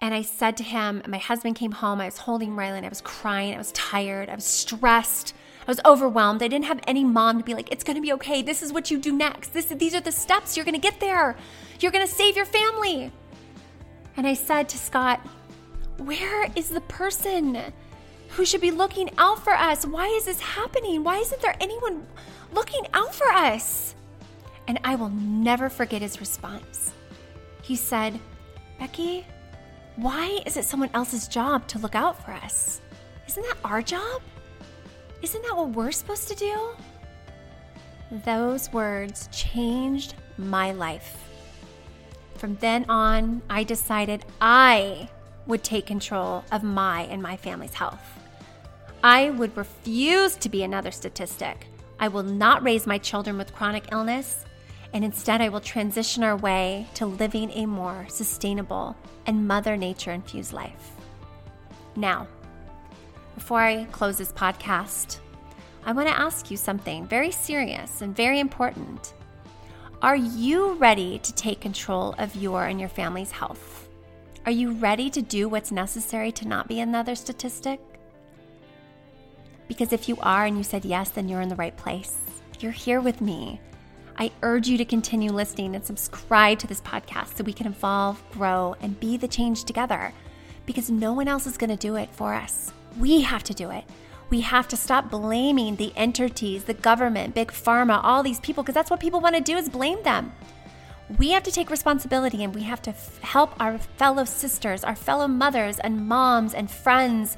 And 0.00 0.14
I 0.14 0.22
said 0.22 0.56
to 0.58 0.62
him, 0.62 1.02
my 1.08 1.18
husband 1.18 1.56
came 1.56 1.72
home. 1.72 2.00
I 2.00 2.04
was 2.04 2.18
holding 2.18 2.50
Rylan. 2.50 2.84
I 2.84 2.88
was 2.88 3.00
crying. 3.00 3.54
I 3.54 3.58
was 3.58 3.72
tired. 3.72 4.28
I 4.28 4.34
was 4.34 4.44
stressed. 4.44 5.34
I 5.66 5.70
was 5.70 5.80
overwhelmed. 5.84 6.42
I 6.42 6.48
didn't 6.48 6.66
have 6.66 6.80
any 6.86 7.02
mom 7.04 7.38
to 7.38 7.44
be 7.44 7.54
like, 7.54 7.72
it's 7.72 7.82
to 7.96 8.02
be 8.02 8.12
okay. 8.12 8.42
This 8.42 8.62
is 8.62 8.72
what 8.72 8.90
you 8.90 8.98
do 8.98 9.12
next. 9.12 9.52
This, 9.52 9.66
these 9.66 9.94
are 9.94 10.00
the 10.00 10.12
steps. 10.12 10.56
You're 10.56 10.64
to 10.74 10.80
get 10.80 11.00
there. 11.00 11.36
You're 11.80 11.90
to 12.06 12.12
save 12.12 12.36
your 12.36 12.44
family. 12.44 13.10
And 14.16 14.26
I 14.26 14.34
said 14.34 14.68
to 14.68 14.78
Scott, 14.78 15.20
where 15.98 16.50
is 16.54 16.68
the 16.68 16.82
person 16.82 17.60
who 18.28 18.44
should 18.44 18.60
be 18.60 18.70
looking 18.70 19.10
out 19.18 19.42
for 19.42 19.54
us? 19.54 19.86
Why 19.86 20.06
is 20.08 20.26
this 20.26 20.40
happening? 20.40 21.02
Why 21.02 21.18
isn't 21.18 21.40
there 21.40 21.56
anyone 21.60 22.06
looking 22.52 22.86
out 22.92 23.14
for 23.14 23.28
us? 23.28 23.94
And 24.66 24.78
I 24.84 24.94
will 24.94 25.10
never 25.10 25.68
forget 25.68 26.02
his 26.02 26.20
response. 26.20 26.92
He 27.62 27.76
said, 27.76 28.18
Becky, 28.78 29.26
why 29.96 30.40
is 30.44 30.56
it 30.56 30.64
someone 30.64 30.90
else's 30.94 31.28
job 31.28 31.66
to 31.68 31.78
look 31.78 31.94
out 31.94 32.24
for 32.24 32.32
us? 32.32 32.80
Isn't 33.28 33.42
that 33.44 33.58
our 33.64 33.82
job? 33.82 34.22
Isn't 35.22 35.42
that 35.42 35.56
what 35.56 35.70
we're 35.70 35.92
supposed 35.92 36.28
to 36.28 36.34
do? 36.34 36.68
Those 38.24 38.72
words 38.72 39.28
changed 39.32 40.14
my 40.36 40.72
life. 40.72 41.16
From 42.36 42.56
then 42.56 42.84
on, 42.88 43.40
I 43.48 43.64
decided 43.64 44.24
I 44.40 45.08
would 45.46 45.62
take 45.62 45.86
control 45.86 46.44
of 46.52 46.62
my 46.62 47.02
and 47.02 47.22
my 47.22 47.36
family's 47.36 47.74
health. 47.74 48.02
I 49.02 49.30
would 49.30 49.56
refuse 49.56 50.36
to 50.36 50.48
be 50.48 50.62
another 50.62 50.90
statistic. 50.90 51.66
I 51.98 52.08
will 52.08 52.22
not 52.22 52.62
raise 52.62 52.86
my 52.86 52.98
children 52.98 53.38
with 53.38 53.54
chronic 53.54 53.92
illness 53.92 54.44
and 54.94 55.04
instead 55.04 55.42
I 55.42 55.48
will 55.48 55.60
transition 55.60 56.22
our 56.22 56.36
way 56.36 56.86
to 56.94 57.04
living 57.04 57.50
a 57.50 57.66
more 57.66 58.06
sustainable 58.08 58.96
and 59.26 59.46
Mother 59.46 59.76
Nature 59.76 60.12
infused 60.12 60.52
life. 60.52 60.92
Now, 61.96 62.28
before 63.34 63.60
I 63.60 63.84
close 63.86 64.16
this 64.16 64.32
podcast, 64.32 65.18
I 65.84 65.92
want 65.92 66.08
to 66.08 66.18
ask 66.18 66.48
you 66.50 66.56
something 66.56 67.06
very 67.06 67.32
serious 67.32 68.02
and 68.02 68.14
very 68.14 68.38
important. 68.38 69.14
Are 70.00 70.16
you 70.16 70.74
ready 70.74 71.18
to 71.18 71.34
take 71.34 71.60
control 71.60 72.14
of 72.18 72.36
your 72.36 72.66
and 72.66 72.78
your 72.78 72.88
family's 72.88 73.32
health? 73.32 73.88
Are 74.46 74.52
you 74.52 74.72
ready 74.72 75.10
to 75.10 75.22
do 75.22 75.48
what's 75.48 75.72
necessary 75.72 76.30
to 76.32 76.46
not 76.46 76.68
be 76.68 76.78
another 76.78 77.16
statistic? 77.16 77.80
Because 79.66 79.92
if 79.92 80.08
you 80.08 80.16
are 80.20 80.44
and 80.44 80.56
you 80.56 80.62
said 80.62 80.84
yes, 80.84 81.08
then 81.10 81.28
you're 81.28 81.40
in 81.40 81.48
the 81.48 81.56
right 81.56 81.76
place. 81.76 82.16
You're 82.60 82.70
here 82.70 83.00
with 83.00 83.20
me 83.20 83.60
I 84.16 84.30
urge 84.42 84.68
you 84.68 84.78
to 84.78 84.84
continue 84.84 85.32
listening 85.32 85.74
and 85.74 85.84
subscribe 85.84 86.58
to 86.60 86.66
this 86.66 86.80
podcast 86.80 87.36
so 87.36 87.44
we 87.44 87.52
can 87.52 87.66
evolve, 87.66 88.22
grow, 88.32 88.76
and 88.80 88.98
be 89.00 89.16
the 89.16 89.28
change 89.28 89.64
together 89.64 90.12
because 90.66 90.90
no 90.90 91.12
one 91.12 91.28
else 91.28 91.46
is 91.46 91.56
going 91.56 91.70
to 91.70 91.76
do 91.76 91.96
it 91.96 92.10
for 92.10 92.34
us. 92.34 92.72
We 92.98 93.22
have 93.22 93.42
to 93.44 93.54
do 93.54 93.70
it. 93.70 93.84
We 94.30 94.40
have 94.42 94.68
to 94.68 94.76
stop 94.76 95.10
blaming 95.10 95.76
the 95.76 95.92
entities, 95.96 96.64
the 96.64 96.74
government, 96.74 97.34
big 97.34 97.50
pharma, 97.50 98.00
all 98.02 98.22
these 98.22 98.40
people, 98.40 98.62
because 98.62 98.74
that's 98.74 98.90
what 98.90 99.00
people 99.00 99.20
want 99.20 99.34
to 99.34 99.40
do 99.40 99.56
is 99.56 99.68
blame 99.68 100.02
them. 100.02 100.32
We 101.18 101.30
have 101.30 101.42
to 101.42 101.52
take 101.52 101.70
responsibility 101.70 102.42
and 102.42 102.54
we 102.54 102.62
have 102.62 102.80
to 102.82 102.90
f- 102.90 103.20
help 103.20 103.54
our 103.60 103.78
fellow 103.78 104.24
sisters, 104.24 104.82
our 104.82 104.96
fellow 104.96 105.28
mothers 105.28 105.78
and 105.78 106.08
moms 106.08 106.54
and 106.54 106.70
friends 106.70 107.36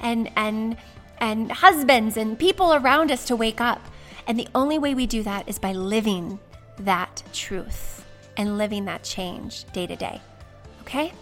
and 0.00 0.30
and 0.34 0.76
and 1.20 1.52
husbands 1.52 2.16
and 2.16 2.38
people 2.38 2.74
around 2.74 3.12
us 3.12 3.26
to 3.26 3.36
wake 3.36 3.60
up 3.60 3.80
and 4.26 4.38
the 4.38 4.48
only 4.54 4.78
way 4.78 4.94
we 4.94 5.06
do 5.06 5.22
that 5.22 5.48
is 5.48 5.58
by 5.58 5.72
living 5.72 6.38
that 6.78 7.22
truth 7.32 8.04
and 8.36 8.58
living 8.58 8.84
that 8.86 9.02
change 9.02 9.64
day 9.72 9.86
to 9.86 9.96
day. 9.96 10.20
Okay? 10.82 11.12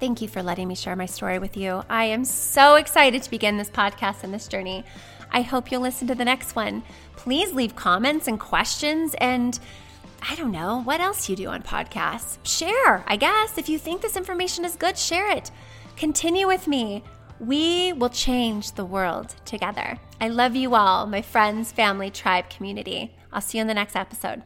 Thank 0.00 0.20
you 0.20 0.28
for 0.28 0.42
letting 0.42 0.66
me 0.66 0.74
share 0.74 0.96
my 0.96 1.06
story 1.06 1.38
with 1.38 1.56
you. 1.56 1.84
I 1.88 2.06
am 2.06 2.24
so 2.24 2.74
excited 2.74 3.22
to 3.22 3.30
begin 3.30 3.56
this 3.56 3.70
podcast 3.70 4.24
and 4.24 4.34
this 4.34 4.48
journey. 4.48 4.84
I 5.30 5.42
hope 5.42 5.70
you'll 5.70 5.80
listen 5.82 6.08
to 6.08 6.14
the 6.14 6.24
next 6.24 6.56
one. 6.56 6.82
Please 7.16 7.52
leave 7.52 7.76
comments 7.76 8.26
and 8.26 8.38
questions 8.38 9.14
and 9.18 9.58
I 10.28 10.34
don't 10.36 10.52
know 10.52 10.82
what 10.82 11.00
else 11.00 11.28
you 11.28 11.36
do 11.36 11.48
on 11.48 11.62
podcasts. 11.62 12.38
Share, 12.44 13.04
I 13.06 13.16
guess. 13.16 13.58
If 13.58 13.68
you 13.68 13.78
think 13.78 14.02
this 14.02 14.16
information 14.16 14.64
is 14.64 14.76
good, 14.76 14.96
share 14.96 15.30
it. 15.36 15.50
Continue 15.96 16.46
with 16.46 16.68
me. 16.68 17.02
We 17.42 17.92
will 17.92 18.08
change 18.08 18.70
the 18.70 18.84
world 18.84 19.34
together. 19.44 19.98
I 20.20 20.28
love 20.28 20.54
you 20.54 20.76
all, 20.76 21.08
my 21.08 21.22
friends, 21.22 21.72
family, 21.72 22.08
tribe, 22.08 22.48
community. 22.48 23.16
I'll 23.32 23.40
see 23.40 23.58
you 23.58 23.62
in 23.62 23.66
the 23.66 23.74
next 23.74 23.96
episode. 23.96 24.44